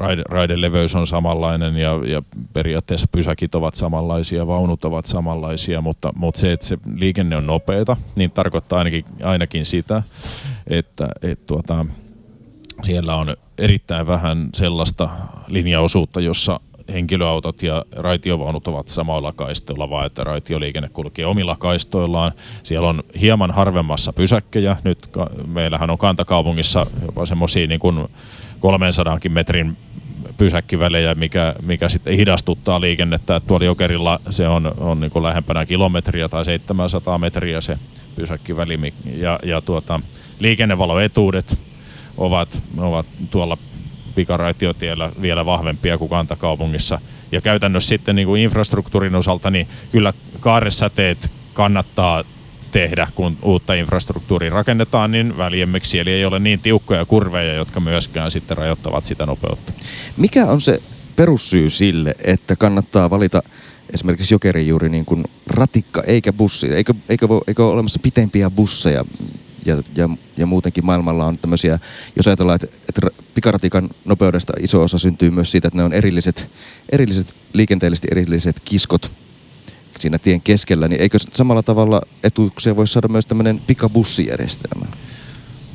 raide, 0.00 0.22
raideleveys 0.28 0.94
on 0.94 1.06
samanlainen 1.06 1.76
ja, 1.76 2.00
ja 2.06 2.22
periaatteessa 2.52 3.06
pysäkit 3.12 3.54
ovat 3.54 3.74
samanlaisia, 3.74 4.46
vaunut 4.46 4.84
ovat 4.84 5.06
samanlaisia, 5.06 5.80
mutta, 5.80 6.12
mutta 6.16 6.40
se, 6.40 6.52
että 6.52 6.66
se 6.66 6.78
liikenne 6.96 7.36
on 7.36 7.46
nopeata, 7.46 7.96
niin 8.16 8.30
tarkoittaa 8.30 8.78
ainakin, 8.78 9.04
ainakin 9.22 9.66
sitä, 9.66 10.02
että 10.66 11.08
et 11.22 11.46
tuota, 11.46 11.86
siellä 12.82 13.16
on 13.16 13.36
erittäin 13.58 14.06
vähän 14.06 14.48
sellaista 14.54 15.08
linjaosuutta, 15.48 16.20
jossa 16.20 16.60
henkilöautot 16.92 17.62
ja 17.62 17.84
raitiovaunut 17.96 18.68
ovat 18.68 18.88
samoilla 18.88 19.32
kaistoilla, 19.32 19.90
vaan 19.90 20.06
että 20.06 20.24
raitioliikenne 20.24 20.88
kulkee 20.88 21.26
omilla 21.26 21.56
kaistoillaan. 21.56 22.32
Siellä 22.62 22.88
on 22.88 23.02
hieman 23.20 23.50
harvemmassa 23.50 24.12
pysäkkejä. 24.12 24.76
Nyt 24.84 25.10
meillähän 25.46 25.90
on 25.90 25.98
kantakaupungissa 25.98 26.86
jopa 27.06 27.26
semmoisia 27.26 27.66
niin 27.66 27.80
kuin 27.80 28.08
300 28.60 29.18
metrin 29.28 29.76
pysäkkivälejä, 30.38 31.14
mikä, 31.14 31.54
mikä 31.62 31.88
sitten 31.88 32.16
hidastuttaa 32.16 32.80
liikennettä. 32.80 33.36
Että 33.36 33.48
tuolla 33.48 33.64
Jokerilla 33.64 34.20
se 34.30 34.48
on, 34.48 34.72
on 34.78 35.00
niin 35.00 35.10
kuin 35.10 35.22
lähempänä 35.22 35.66
kilometriä 35.66 36.28
tai 36.28 36.44
700 36.44 37.18
metriä 37.18 37.60
se 37.60 37.78
pysäkkiväli. 38.16 38.94
Ja, 39.16 39.38
ja 39.42 39.60
tuota, 39.60 40.00
liikennevaloetuudet 40.38 41.60
ovat, 42.16 42.62
ovat 42.78 43.06
tuolla 43.30 43.58
pikaraitiotiellä 44.14 45.12
vielä 45.20 45.46
vahvempia 45.46 45.98
kuin 45.98 46.10
kantakaupungissa. 46.10 47.00
Ja 47.32 47.40
käytännössä 47.40 47.88
sitten 47.88 48.16
niin 48.16 48.26
kuin 48.26 48.42
infrastruktuurin 48.42 49.14
osalta, 49.14 49.50
niin 49.50 49.68
kyllä 49.92 50.12
kaaressateet 50.40 51.32
kannattaa 51.54 52.24
tehdä, 52.72 53.08
kun 53.14 53.36
uutta 53.42 53.74
infrastruktuuria 53.74 54.50
rakennetaan, 54.50 55.10
niin 55.10 55.38
väljemmiksi, 55.38 55.98
eli 55.98 56.10
ei 56.10 56.24
ole 56.24 56.38
niin 56.38 56.60
tiukkoja 56.60 57.04
kurveja, 57.04 57.54
jotka 57.54 57.80
myöskään 57.80 58.30
sitten 58.30 58.56
rajoittavat 58.56 59.04
sitä 59.04 59.26
nopeutta. 59.26 59.72
Mikä 60.16 60.46
on 60.46 60.60
se 60.60 60.82
perussyy 61.16 61.70
sille, 61.70 62.14
että 62.24 62.56
kannattaa 62.56 63.10
valita 63.10 63.42
esimerkiksi 63.92 64.34
Jokerin 64.34 64.68
juuri 64.68 64.88
niin 64.88 65.04
kuin 65.04 65.24
ratikka 65.46 66.02
eikä 66.06 66.32
bussi? 66.32 66.66
Eikö, 66.66 66.94
eikö, 67.08 67.26
vo- 67.26 67.44
eikö 67.46 67.64
ole 67.64 67.72
olemassa 67.72 68.00
pitempiä 68.02 68.50
busseja 68.50 69.04
ja, 69.66 69.82
ja, 69.96 70.08
ja 70.36 70.46
muutenkin 70.46 70.86
maailmalla 70.86 71.26
on 71.26 71.38
tämmöisiä, 71.38 71.78
jos 72.16 72.26
ajatellaan, 72.26 72.58
että, 72.62 72.76
että 72.88 73.00
ra- 73.06 73.22
pikaratikan 73.34 73.90
nopeudesta 74.04 74.52
iso 74.60 74.82
osa 74.82 74.98
syntyy 74.98 75.30
myös 75.30 75.50
siitä, 75.50 75.68
että 75.68 75.78
ne 75.78 75.84
on 75.84 75.92
erilliset, 75.92 76.50
erilliset 76.92 77.36
liikenteellisesti 77.52 78.08
erilliset 78.10 78.60
kiskot 78.60 79.12
siinä 80.00 80.18
tien 80.18 80.40
keskellä, 80.40 80.88
niin 80.88 81.00
eikö 81.02 81.18
samalla 81.32 81.62
tavalla 81.62 82.02
etuuksia 82.24 82.76
voi 82.76 82.86
saada 82.86 83.08
myös 83.08 83.26
tämmöinen 83.26 83.60
pikabussijärjestelmä? 83.66 84.86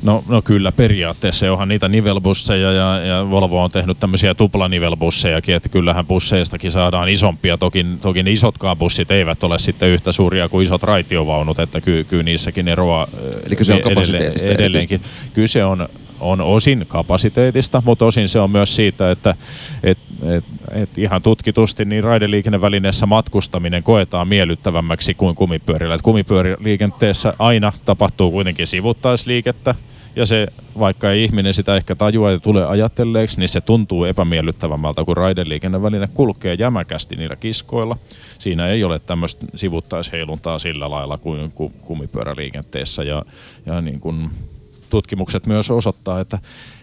No, 0.02 0.24
no 0.28 0.42
kyllä, 0.42 0.72
periaatteessa 0.72 1.52
onhan 1.52 1.68
niitä 1.68 1.88
nivelbusseja 1.88 2.72
ja, 2.72 3.00
ja 3.00 3.30
Volvo 3.30 3.62
on 3.62 3.70
tehnyt 3.70 4.00
tämmöisiä 4.00 4.34
tuplanivelbussejakin, 4.34 5.54
että 5.54 5.68
kyllähän 5.68 6.06
busseistakin 6.06 6.70
saadaan 6.70 7.08
isompia. 7.08 7.58
Toki, 7.58 7.86
toki 8.00 8.22
ne 8.22 8.32
isotkaan 8.32 8.76
bussit 8.76 9.10
eivät 9.10 9.44
ole 9.44 9.58
sitten 9.58 9.88
yhtä 9.88 10.12
suuria 10.12 10.48
kuin 10.48 10.66
isot 10.66 10.82
raitiovaunut, 10.82 11.58
että 11.58 11.80
ky, 11.80 12.04
kyllä 12.04 12.22
niissäkin 12.22 12.68
eroa 12.68 13.08
Eli 13.46 13.56
kyse 13.56 13.72
on 13.72 13.78
edelleen- 13.78 13.94
kapasiteetista 13.94 14.46
edelleenkin. 14.46 15.00
Kyse 15.32 15.64
on, 15.64 15.88
on 16.20 16.40
osin 16.40 16.84
kapasiteetista, 16.88 17.82
mutta 17.84 18.04
osin 18.04 18.28
se 18.28 18.40
on 18.40 18.50
myös 18.50 18.76
siitä, 18.76 19.10
että 19.10 19.34
et, 19.82 19.98
et, 20.22 20.44
et 20.72 20.98
ihan 20.98 21.22
tutkitusti 21.22 21.84
niin 21.84 22.04
raideliikennevälineessä 22.04 23.06
matkustaminen 23.06 23.82
koetaan 23.82 24.28
miellyttävämmäksi 24.28 25.14
kuin 25.14 25.34
kumipyörillä. 25.34 25.94
Et 25.94 26.02
kumipyöriliikenteessä 26.02 27.34
aina 27.38 27.72
tapahtuu 27.84 28.30
kuitenkin 28.30 28.66
sivuttaisliikettä, 28.66 29.74
ja 30.16 30.26
se, 30.26 30.46
vaikka 30.78 31.10
ei 31.10 31.24
ihminen 31.24 31.54
sitä 31.54 31.76
ehkä 31.76 31.94
tajua 31.94 32.30
ja 32.30 32.40
tule 32.40 32.66
ajatelleeksi, 32.66 33.38
niin 33.38 33.48
se 33.48 33.60
tuntuu 33.60 34.04
epämiellyttävämmältä, 34.04 35.04
kun 35.04 35.16
raideliikenneväline 35.16 36.08
kulkee 36.14 36.54
jämäkästi 36.54 37.16
niillä 37.16 37.36
kiskoilla. 37.36 37.98
Siinä 38.38 38.68
ei 38.68 38.84
ole 38.84 38.98
tämmöistä 38.98 39.46
sivuttaisheiluntaa 39.54 40.58
sillä 40.58 40.90
lailla 40.90 41.18
kuin 41.18 41.50
ku- 41.54 41.72
kumipyöräliikenteessä. 41.80 43.02
Ja, 43.02 43.24
ja 43.66 43.80
niin 43.80 44.00
kuin 44.00 44.30
tutkimukset 44.90 45.46
myös 45.46 45.70
osoittaa, 45.70 46.20
että 46.20 46.38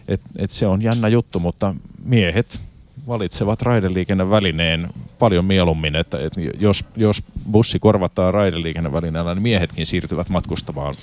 et, 0.07 0.21
et 0.37 0.51
se 0.51 0.67
on 0.67 0.81
jännä 0.81 1.07
juttu, 1.07 1.39
mutta 1.39 1.75
miehet 2.03 2.61
valitsevat 3.07 3.61
raideliikennevälineen 3.61 4.89
paljon 5.19 5.45
mieluummin, 5.45 5.95
että, 5.95 6.17
että 6.19 6.41
jos, 6.59 6.85
jos 6.97 7.23
bussi 7.51 7.79
korvataan 7.79 8.33
raideliikennevälineellä, 8.33 9.35
niin 9.35 9.43
miehetkin 9.43 9.85
siirtyvät 9.85 10.29
matkustamaan. 10.29 10.95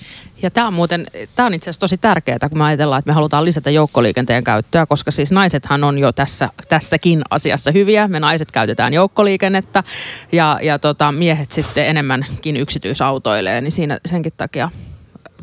Ja 0.42 0.50
tämä 0.50 0.66
on 0.66 0.72
muuten, 0.72 1.06
tämä 1.36 1.46
on 1.46 1.54
itse 1.54 1.70
asiassa 1.70 1.80
tosi 1.80 1.98
tärkeää, 1.98 2.48
kun 2.48 2.58
me 2.58 2.64
ajatellaan, 2.64 2.98
että 2.98 3.10
me 3.10 3.14
halutaan 3.14 3.44
lisätä 3.44 3.70
joukkoliikenteen 3.70 4.44
käyttöä, 4.44 4.86
koska 4.86 5.10
siis 5.10 5.32
naisethan 5.32 5.84
on 5.84 5.98
jo 5.98 6.12
tässä, 6.12 6.48
tässäkin 6.68 7.22
asiassa 7.30 7.70
hyviä. 7.70 8.08
Me 8.08 8.20
naiset 8.20 8.50
käytetään 8.50 8.94
joukkoliikennettä 8.94 9.84
ja, 10.32 10.58
ja 10.62 10.78
tota, 10.78 11.12
miehet 11.12 11.52
sitten 11.52 11.86
enemmänkin 11.86 12.56
yksityisautoilee, 12.56 13.60
niin 13.60 13.72
siinä 13.72 13.98
senkin 14.06 14.32
takia 14.36 14.70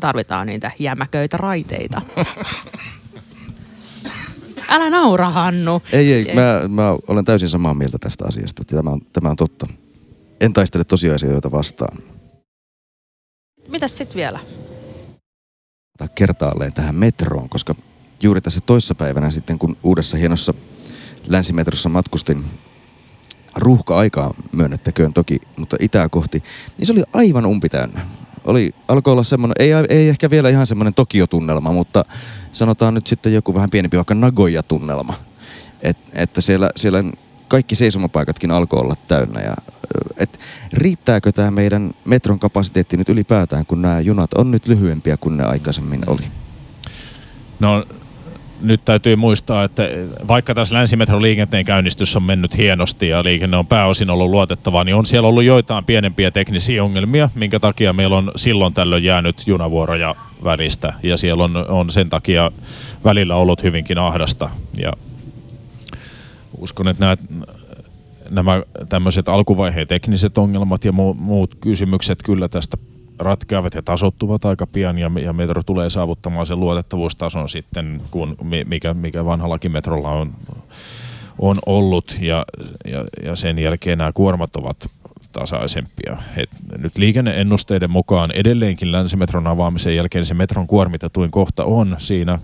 tarvitaan 0.00 0.46
niitä 0.46 0.70
jämäköitä 0.78 1.36
raiteita. 1.36 2.02
Älä 4.68 4.90
naura, 4.90 5.30
Hannu. 5.30 5.82
Ei, 5.92 6.12
ei, 6.12 6.34
mä, 6.34 6.68
mä 6.68 6.96
olen 7.08 7.24
täysin 7.24 7.48
samaa 7.48 7.74
mieltä 7.74 7.98
tästä 8.00 8.24
asiasta, 8.28 8.64
tämä 8.64 8.90
on, 8.90 9.00
tämä 9.12 9.30
on 9.30 9.36
totta. 9.36 9.66
En 10.40 10.52
taistele 10.52 10.84
tosiasioita 10.84 11.50
vastaan. 11.50 11.98
Mitäs 13.68 13.96
sitten 13.96 14.16
vielä? 14.16 14.40
Tai 15.98 16.08
kertaalleen 16.14 16.72
tähän 16.72 16.94
metroon, 16.94 17.48
koska 17.48 17.74
juuri 18.22 18.40
tässä 18.40 18.60
toissapäivänä 18.66 19.30
sitten, 19.30 19.58
kun 19.58 19.76
uudessa 19.82 20.16
hienossa 20.16 20.54
länsimetrossa 21.26 21.88
matkustin 21.88 22.44
ruuhka-aikaa 23.56 24.34
myönnettäköön 24.52 25.12
toki, 25.12 25.40
mutta 25.56 25.76
itää 25.80 26.08
kohti, 26.08 26.42
niin 26.78 26.86
se 26.86 26.92
oli 26.92 27.02
aivan 27.12 27.46
umpitäynnä. 27.46 28.06
Oli, 28.48 28.74
alkoi 28.88 29.12
olla 29.12 29.22
semmoinen, 29.22 29.54
ei, 29.58 29.70
ei 29.88 30.08
ehkä 30.08 30.30
vielä 30.30 30.48
ihan 30.48 30.66
semmoinen 30.66 30.94
Tokio-tunnelma, 30.94 31.72
mutta 31.72 32.04
sanotaan 32.52 32.94
nyt 32.94 33.06
sitten 33.06 33.34
joku 33.34 33.54
vähän 33.54 33.70
pienempi, 33.70 33.96
vaikka 33.96 34.14
Nagoya-tunnelma. 34.14 35.14
Et, 35.82 35.98
että 36.12 36.40
siellä, 36.40 36.70
siellä 36.76 37.04
kaikki 37.48 37.74
seisomapaikatkin 37.74 38.50
alkoi 38.50 38.80
olla 38.80 38.96
täynnä. 39.08 39.40
Ja, 39.40 39.54
et, 40.16 40.40
riittääkö 40.72 41.32
tämä 41.32 41.50
meidän 41.50 41.94
metron 42.04 42.38
kapasiteetti 42.38 42.96
nyt 42.96 43.08
ylipäätään, 43.08 43.66
kun 43.66 43.82
nämä 43.82 44.00
junat 44.00 44.34
on 44.34 44.50
nyt 44.50 44.66
lyhyempiä 44.66 45.16
kuin 45.16 45.36
ne 45.36 45.44
aikaisemmin 45.44 46.00
oli? 46.06 46.22
No 47.60 47.84
nyt 48.60 48.84
täytyy 48.84 49.16
muistaa, 49.16 49.64
että 49.64 49.82
vaikka 50.28 50.54
tässä 50.54 50.74
länsimetron 50.74 51.22
liikenteen 51.22 51.64
käynnistys 51.64 52.16
on 52.16 52.22
mennyt 52.22 52.56
hienosti 52.56 53.08
ja 53.08 53.24
liikenne 53.24 53.56
on 53.56 53.66
pääosin 53.66 54.10
ollut 54.10 54.30
luotettavaa, 54.30 54.84
niin 54.84 54.94
on 54.94 55.06
siellä 55.06 55.28
ollut 55.28 55.44
joitain 55.44 55.84
pienempiä 55.84 56.30
teknisiä 56.30 56.84
ongelmia, 56.84 57.30
minkä 57.34 57.60
takia 57.60 57.92
meillä 57.92 58.16
on 58.16 58.32
silloin 58.36 58.74
tällöin 58.74 59.04
jäänyt 59.04 59.42
junavuoroja 59.46 60.14
välistä 60.44 60.92
ja 61.02 61.16
siellä 61.16 61.44
on, 61.44 61.56
on 61.56 61.90
sen 61.90 62.10
takia 62.10 62.50
välillä 63.04 63.36
ollut 63.36 63.62
hyvinkin 63.62 63.98
ahdasta. 63.98 64.50
Ja 64.78 64.92
uskon, 66.58 66.88
että 66.88 67.04
nämä, 67.04 67.16
nämä 68.30 68.62
tämmöiset 68.88 69.28
alkuvaiheen 69.28 69.86
tekniset 69.86 70.38
ongelmat 70.38 70.84
ja 70.84 70.92
muut 70.92 71.54
kysymykset 71.54 72.22
kyllä 72.22 72.48
tästä 72.48 72.76
ratkeavat 73.18 73.74
ja 73.74 73.82
tasottuvat 73.82 74.44
aika 74.44 74.66
pian 74.66 74.98
ja, 74.98 75.10
ja 75.22 75.32
metro 75.32 75.62
tulee 75.62 75.90
saavuttamaan 75.90 76.46
sen 76.46 76.60
luotettavuustason 76.60 77.48
sitten, 77.48 78.00
kun, 78.10 78.36
mikä, 78.66 78.94
mikä 78.94 79.24
vanhallakin 79.24 79.72
metrolla 79.72 80.10
on, 80.10 80.34
on 81.38 81.56
ollut 81.66 82.18
ja, 82.20 82.44
ja, 82.84 83.04
ja 83.24 83.36
sen 83.36 83.58
jälkeen 83.58 83.98
nämä 83.98 84.12
kuormat 84.12 84.56
ovat 84.56 84.90
tasaisempia. 85.32 86.16
Et 86.36 86.50
nyt 86.78 86.98
liikenneennusteiden 86.98 87.90
mukaan 87.90 88.30
edelleenkin 88.30 88.92
länsimetron 88.92 89.46
avaamisen 89.46 89.96
jälkeen 89.96 90.24
se 90.24 90.34
metron 90.34 90.66
kuormitetuin 90.66 91.30
kohta 91.30 91.64
on 91.64 91.96
siinä 91.98 92.38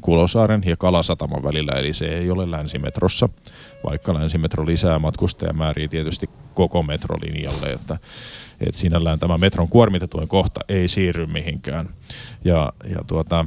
Kulosaaren 0.00 0.62
ja 0.66 0.76
Kalasataman 0.76 1.42
välillä, 1.42 1.72
eli 1.72 1.92
se 1.92 2.06
ei 2.06 2.30
ole 2.30 2.50
länsimetrossa, 2.50 3.28
vaikka 3.84 4.14
länsimetro 4.14 4.66
lisää 4.66 4.98
matkustajamääriä 4.98 5.88
tietysti 5.88 6.30
koko 6.54 6.82
metrolinjalle, 6.82 7.72
että, 7.72 7.98
että 8.60 8.78
sinällään 8.78 9.18
tämä 9.18 9.38
metron 9.38 9.68
kuormitetuin 9.68 10.28
kohta 10.28 10.60
ei 10.68 10.88
siirry 10.88 11.26
mihinkään. 11.26 11.88
Ja, 12.44 12.72
ja 12.90 12.98
tuota, 13.06 13.46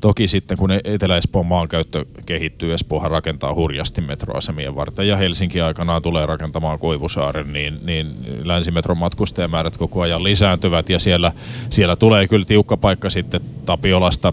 Toki 0.00 0.28
sitten 0.28 0.58
kun 0.58 0.70
Etelä-Espoon 0.84 1.46
maankäyttö 1.46 2.04
kehittyy, 2.26 2.74
Espoohan 2.74 3.10
rakentaa 3.10 3.54
hurjasti 3.54 4.00
metroasemien 4.00 4.76
varten 4.76 5.08
ja 5.08 5.16
Helsinki 5.16 5.60
aikanaan 5.60 6.02
tulee 6.02 6.26
rakentamaan 6.26 6.78
Koivusaaren, 6.78 7.52
niin, 7.52 7.78
niin 7.82 8.14
länsimetron 8.44 8.98
matkustajamäärät 8.98 9.76
koko 9.76 10.00
ajan 10.00 10.24
lisääntyvät 10.24 10.90
ja 10.90 10.98
siellä, 10.98 11.32
siellä 11.70 11.96
tulee 11.96 12.28
kyllä 12.28 12.44
tiukka 12.44 12.76
paikka 12.76 13.10
sitten 13.10 13.40
Tapiolasta 13.66 14.32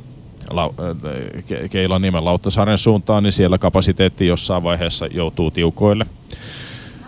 la, 0.52 0.74
Keilan 1.70 2.02
nimen 2.02 2.26
Lauttasaaren 2.26 2.78
suuntaan, 2.78 3.24
niin 3.24 3.34
siellä 3.34 3.58
kapasiteetti 3.58 4.28
jossain 4.28 4.64
vaiheessa 4.64 5.06
joutuu 5.06 5.52
tiukoille. 5.52 6.06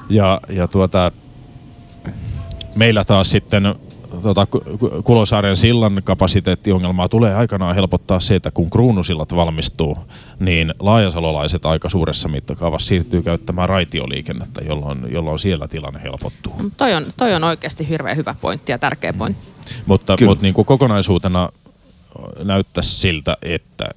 Ja, 0.09 0.41
ja 0.49 0.67
tuota, 0.67 1.11
meillä 2.75 3.03
taas 3.03 3.31
sitten 3.31 3.75
tota, 4.21 4.47
Kulosaaren 5.03 5.55
sillan 5.55 6.01
kapasiteettiongelmaa 6.03 7.09
tulee 7.09 7.35
aikanaan 7.35 7.75
helpottaa 7.75 8.19
se, 8.19 8.35
että 8.35 8.51
kun 8.51 8.69
kruunusillat 8.69 9.35
valmistuu, 9.35 9.97
niin 10.39 10.73
laajasalolaiset 10.79 11.65
aika 11.65 11.89
suuressa 11.89 12.29
mittakaavassa 12.29 12.87
siirtyy 12.87 13.21
käyttämään 13.21 13.69
raitioliikennettä, 13.69 14.61
jolloin, 14.67 14.99
jolloin 15.11 15.39
siellä 15.39 15.67
tilanne 15.67 16.03
helpottuu. 16.03 16.53
Toi 16.77 16.93
on, 16.93 17.05
toi 17.17 17.33
on 17.33 17.43
oikeasti 17.43 17.89
hirveän 17.89 18.17
hyvä 18.17 18.35
pointti 18.41 18.71
ja 18.71 18.77
tärkeä 18.77 19.13
pointti. 19.13 19.47
Mutta, 19.85 20.17
mutta 20.25 20.43
niin 20.43 20.53
kuin 20.53 20.65
kokonaisuutena 20.65 21.49
näyttäisi 22.43 22.99
siltä, 22.99 23.37
että, 23.41 23.89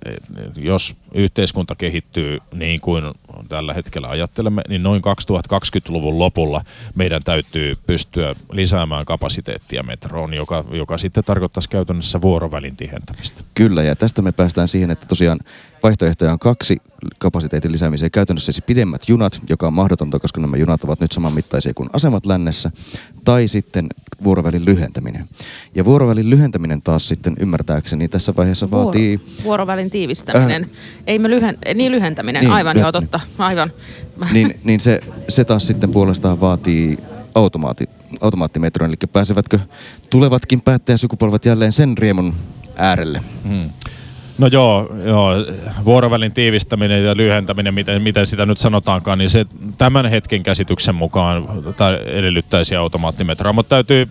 jos 0.56 0.96
yhteiskunta 1.14 1.74
kehittyy 1.74 2.38
niin 2.54 2.80
kuin 2.80 3.04
tällä 3.48 3.74
hetkellä 3.74 4.08
ajattelemme, 4.08 4.62
niin 4.68 4.82
noin 4.82 5.02
2020-luvun 5.02 6.18
lopulla 6.18 6.64
meidän 6.94 7.22
täytyy 7.22 7.76
pystyä 7.86 8.34
lisäämään 8.52 9.04
kapasiteettia 9.04 9.82
metroon, 9.82 10.34
joka, 10.34 10.64
joka 10.70 10.98
sitten 10.98 11.24
tarkoittaisi 11.24 11.68
käytännössä 11.68 12.20
vuorovälin 12.20 12.76
tihentämistä. 12.76 13.44
Kyllä, 13.54 13.82
ja 13.82 13.96
tästä 13.96 14.22
me 14.22 14.32
päästään 14.32 14.68
siihen, 14.68 14.90
että 14.90 15.06
tosiaan 15.06 15.38
vaihtoehtoja 15.82 16.32
on 16.32 16.38
kaksi 16.38 16.82
kapasiteetin 17.18 17.72
lisäämiseen. 17.72 18.10
Käytännössä 18.10 18.52
siis 18.52 18.64
pidemmät 18.66 19.08
junat, 19.08 19.40
joka 19.48 19.66
on 19.66 19.72
mahdotonta, 19.72 20.18
koska 20.18 20.40
nämä 20.40 20.56
junat 20.56 20.84
ovat 20.84 21.00
nyt 21.00 21.12
samanmittaisia 21.12 21.74
kuin 21.74 21.90
asemat 21.92 22.26
lännessä, 22.26 22.70
tai 23.24 23.48
sitten 23.48 23.86
vuorovälin 24.24 24.64
lyhentäminen. 24.64 25.28
Ja 25.74 25.84
vuorovälin 25.84 26.30
lyhentäminen 26.30 26.82
taas 26.82 27.08
sitten 27.08 27.34
ymmärtääkseni 27.40 28.08
tässä 28.08 28.34
vaiheessa 28.36 28.70
Vuoro, 28.70 28.84
vaatii... 28.84 29.20
Vuorovälin 29.44 29.90
tiivistäminen. 29.90 30.62
Äh, 30.62 30.70
Ei 31.06 31.18
me 31.18 31.30
lyhen, 31.30 31.58
niin 31.74 31.92
lyhentäminen, 31.92 32.40
niin, 32.40 32.52
aivan 32.52 32.78
joo 32.78 32.92
totta, 32.92 33.20
aivan. 33.38 33.72
Niin, 34.32 34.60
niin 34.64 34.80
se, 34.80 35.00
se 35.28 35.44
taas 35.44 35.66
sitten 35.66 35.90
puolestaan 35.90 36.40
vaatii 36.40 36.98
automaati, 37.34 37.84
automaattimetron, 38.20 38.88
eli 38.88 38.96
pääsevätkö 39.12 39.58
tulevatkin 40.10 40.60
päättäjäsukupolvet 40.60 41.44
jälleen 41.44 41.72
sen 41.72 41.98
riemun 41.98 42.34
äärelle? 42.76 43.22
Hmm. 43.48 43.70
No 44.38 44.46
joo, 44.46 44.94
joo, 45.04 45.34
vuorovälin 45.84 46.32
tiivistäminen 46.32 47.04
ja 47.04 47.16
lyhentäminen, 47.16 47.74
miten, 47.74 48.02
miten 48.02 48.26
sitä 48.26 48.46
nyt 48.46 48.58
sanotaankaan, 48.58 49.18
niin 49.18 49.30
se 49.30 49.46
tämän 49.78 50.06
hetken 50.06 50.42
käsityksen 50.42 50.94
mukaan 50.94 51.48
edellyttäisi 52.06 52.76
automaattimetroa, 52.76 53.52
mutta 53.52 53.68
täytyy 53.68 54.08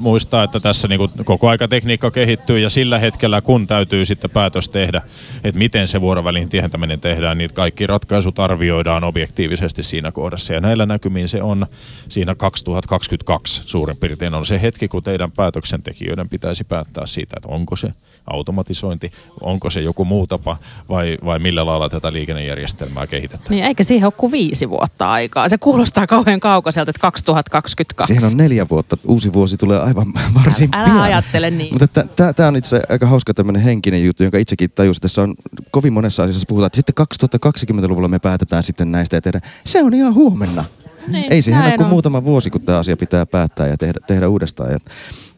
muistaa, 0.00 0.44
että 0.44 0.60
tässä 0.60 0.88
niin 0.88 0.98
kuin 0.98 1.10
koko 1.24 1.48
aika 1.48 1.68
tekniikka 1.68 2.10
kehittyy 2.10 2.58
ja 2.58 2.70
sillä 2.70 2.98
hetkellä, 2.98 3.40
kun 3.40 3.66
täytyy 3.66 4.04
sitten 4.04 4.30
päätös 4.30 4.68
tehdä, 4.68 5.02
että 5.44 5.58
miten 5.58 5.88
se 5.88 6.00
vuorovälin 6.00 6.48
tihentäminen 6.48 7.00
tehdään, 7.00 7.38
niin 7.38 7.54
kaikki 7.54 7.86
ratkaisut 7.86 8.38
arvioidaan 8.38 9.04
objektiivisesti 9.04 9.82
siinä 9.82 10.12
kohdassa. 10.12 10.52
Ja 10.52 10.60
näillä 10.60 10.86
näkymiin 10.86 11.28
se 11.28 11.42
on 11.42 11.66
siinä 12.08 12.34
2022 12.34 13.62
suurin 13.66 13.96
piirtein 13.96 14.34
on 14.34 14.46
se 14.46 14.62
hetki, 14.62 14.88
kun 14.88 15.02
teidän 15.02 15.32
päätöksentekijöiden 15.32 16.28
pitäisi 16.28 16.64
päättää 16.64 17.06
siitä, 17.06 17.34
että 17.36 17.48
onko 17.48 17.76
se 17.76 17.92
automatisointi, 18.26 19.10
onko 19.40 19.70
se 19.70 19.80
joku 19.80 20.04
muu 20.04 20.26
tapa 20.26 20.56
vai, 20.88 21.18
vai 21.24 21.38
millä 21.38 21.66
lailla 21.66 21.88
tätä 21.88 22.12
liikennejärjestelmää 22.12 23.06
kehitetään. 23.06 23.46
Niin 23.50 23.64
eikä 23.64 23.84
siihen 23.84 24.06
ole 24.06 24.12
kuin 24.16 24.32
viisi 24.32 24.70
vuotta 24.70 25.10
aikaa. 25.10 25.48
Se 25.48 25.58
kuulostaa 25.58 26.06
kauhean 26.06 26.40
kaukaiselta, 26.40 26.90
että 26.90 27.00
2022. 27.00 28.14
Siihen 28.14 28.30
on 28.30 28.36
neljä 28.36 28.66
vuotta. 28.68 28.96
Uusi 29.04 29.32
vuosi 29.32 29.56
tulee 29.56 29.78
aivan 29.90 30.14
varsin 30.44 30.68
älä, 30.72 30.84
pian. 30.84 31.00
Ajattele 31.00 31.50
niin. 31.50 31.74
Mutta 31.74 32.04
tämä 32.36 32.48
on 32.48 32.56
itse 32.56 32.82
aika 32.88 33.06
hauska 33.06 33.34
tämmöinen 33.34 33.62
henkinen 33.62 34.04
juttu, 34.04 34.22
jonka 34.22 34.38
itsekin 34.38 34.70
tajusin. 34.70 35.00
Tässä 35.00 35.22
on 35.22 35.34
kovin 35.70 35.92
monessa 35.92 36.22
asiassa 36.22 36.46
puhutaan, 36.48 36.66
että 36.66 36.76
sitten 36.76 37.74
2020-luvulla 37.84 38.08
me 38.08 38.18
päätetään 38.18 38.62
sitten 38.62 38.92
näistä 38.92 39.16
ja 39.16 39.20
tehdä. 39.20 39.40
Se 39.64 39.82
on 39.82 39.94
ihan 39.94 40.14
huomenna. 40.14 40.64
Niin, 41.08 41.32
Ei 41.32 41.42
siihen 41.42 41.62
ole 41.62 41.76
kuin 41.76 41.88
muutama 41.88 42.24
vuosi, 42.24 42.50
kun 42.50 42.60
tämä 42.60 42.78
asia 42.78 42.96
pitää 42.96 43.26
päättää 43.26 43.66
ja 43.66 43.76
tehdä, 43.76 43.98
tehdä 44.06 44.28
uudestaan. 44.28 44.70
Ja, 44.70 44.78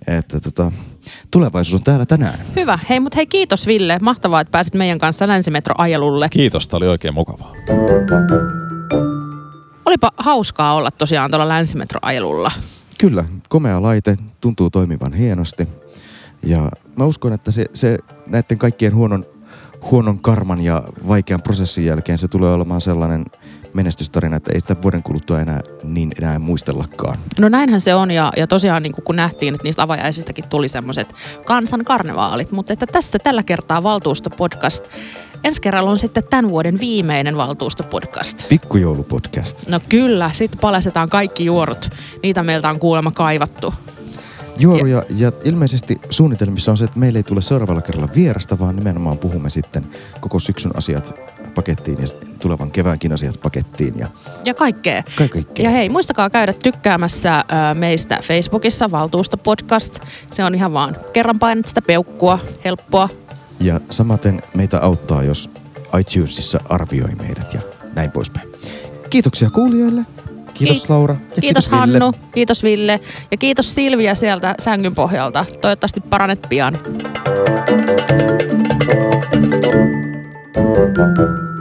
että 0.07 0.41
tota, 0.41 0.73
tulevaisuus 1.31 1.75
on 1.75 1.85
täällä 1.85 2.07
tänään. 2.07 2.39
Hyvä. 2.57 2.79
Hei, 2.89 3.01
mutta 3.01 3.17
hei 3.17 3.27
kiitos 3.27 3.67
Ville. 3.67 3.99
Mahtavaa, 4.03 4.41
että 4.41 4.51
pääsit 4.51 4.75
meidän 4.75 4.99
kanssa 4.99 5.29
länsimetroajelulle. 5.29 6.29
Kiitos, 6.29 6.69
tämä 6.69 6.79
oli 6.79 6.89
oikein 6.89 7.15
mukavaa. 7.15 7.53
Olipa 9.85 10.11
hauskaa 10.17 10.75
olla 10.75 10.91
tosiaan 10.91 11.31
tuolla 11.31 11.49
länsimetroajelulla. 11.49 12.51
Kyllä, 13.03 13.25
komea 13.49 13.83
laite, 13.83 14.17
tuntuu 14.41 14.71
toimivan 14.71 15.13
hienosti. 15.13 15.69
Ja 16.43 16.71
mä 16.97 17.05
uskon, 17.05 17.33
että 17.33 17.51
se, 17.51 17.67
se 17.73 17.99
näiden 18.27 18.59
kaikkien 18.59 18.95
huonon, 18.95 19.27
huonon 19.91 20.19
karman 20.19 20.61
ja 20.61 20.83
vaikean 21.09 21.43
prosessin 21.43 21.85
jälkeen 21.85 22.19
se 22.19 22.29
tulee 22.29 22.53
olemaan 22.53 22.81
sellainen 22.81 23.25
menestystarina, 23.75 24.37
että 24.37 24.53
ei 24.55 24.61
sitä 24.61 24.77
vuoden 24.83 25.03
kuluttua 25.03 25.41
enää 25.41 25.61
niin 25.83 26.13
enää 26.19 26.39
muistellakaan. 26.39 27.19
No 27.39 27.49
näinhän 27.49 27.81
se 27.81 27.95
on 27.95 28.11
ja, 28.11 28.33
ja 28.37 28.47
tosiaan 28.47 28.83
niin 28.83 28.93
kun 29.05 29.17
nähtiin, 29.17 29.55
että 29.55 29.65
niistä 29.65 29.83
avajaisistakin 29.83 30.49
tuli 30.49 30.69
semmoiset 30.69 31.15
kansan 31.47 31.85
karnevaalit, 31.85 32.53
mutta 32.53 32.73
että 32.73 32.87
tässä 32.87 33.19
tällä 33.19 33.43
kertaa 33.43 33.83
valtuustopodcast. 33.83 34.85
Ensi 35.45 35.61
kerralla 35.61 35.91
on 35.91 35.99
sitten 35.99 36.25
tämän 36.31 36.49
vuoden 36.49 36.81
viimeinen 36.81 37.37
valtuustopodcast. 37.37 38.49
Pikkujoulupodcast. 38.49 39.69
No 39.69 39.81
kyllä, 39.89 40.31
sitten 40.33 40.61
paljastetaan 40.61 41.09
kaikki 41.09 41.45
juorut. 41.45 41.89
Niitä 42.23 42.43
meiltä 42.43 42.71
on 42.71 42.79
kuulemma 42.79 43.11
kaivattu. 43.11 43.75
Juoruja 44.57 45.03
ja 45.17 45.33
ilmeisesti 45.45 46.01
suunnitelmissa 46.11 46.71
on 46.71 46.77
se, 46.77 46.85
että 46.85 46.99
meillä 46.99 47.19
ei 47.19 47.23
tule 47.23 47.43
seuraavalla 47.43 47.81
kerralla 47.81 48.09
vierasta, 48.15 48.59
vaan 48.59 48.77
nimenomaan 48.77 49.19
puhumme 49.19 49.51
sitten 49.51 49.87
koko 50.21 50.39
syksyn 50.39 50.77
asiat 50.77 51.15
pakettiin 51.55 51.99
ja 52.01 52.07
tulevan 52.39 52.71
keväänkin 52.71 53.13
asiat 53.13 53.41
pakettiin 53.43 53.99
ja 53.99 54.07
Ja 54.45 54.55
kaikkea. 54.55 55.03
kai 55.17 55.29
kaikkea. 55.29 55.65
Ja 55.65 55.71
hei, 55.71 55.89
muistakaa 55.89 56.31
käydä 56.31 56.53
tykkäämässä 56.53 57.37
äh, 57.37 57.45
meistä 57.75 58.19
Facebookissa 58.23 58.91
Valtuustopodcast. 58.91 59.99
Se 60.31 60.45
on 60.45 60.55
ihan 60.55 60.73
vaan 60.73 60.97
kerran 61.13 61.39
painat 61.39 61.67
sitä 61.67 61.83
peukkua, 61.83 62.39
helppoa. 62.65 63.09
Ja 63.61 63.81
samaten 63.91 64.43
meitä 64.55 64.81
auttaa, 64.81 65.23
jos 65.23 65.51
iTunesissa 66.01 66.61
arvioi 66.69 67.15
meidät 67.15 67.55
ja 67.55 67.61
näin 67.95 68.11
poispäin. 68.11 68.49
Kiitoksia 69.11 69.51
kuulijoille. 69.51 70.03
Kiitos 70.55 70.85
Kiit- 70.85 70.91
Laura. 70.91 71.17
Ja 71.37 71.43
Kiitos, 71.43 71.71
Ville. 71.71 71.79
Hannu, 71.99 72.13
kiitos 72.35 72.63
Ville 72.63 73.01
ja 73.31 73.37
kiitos 73.37 73.75
Silvia 73.75 74.15
sieltä 74.15 74.55
sängyn 74.61 74.95
pohjalta. 74.95 75.45
Toivottavasti 75.61 76.01
paranet 76.01 76.47
pian. 76.49 76.79
Thank 77.67 78.11
you. 78.11 78.42
Música 80.55 81.52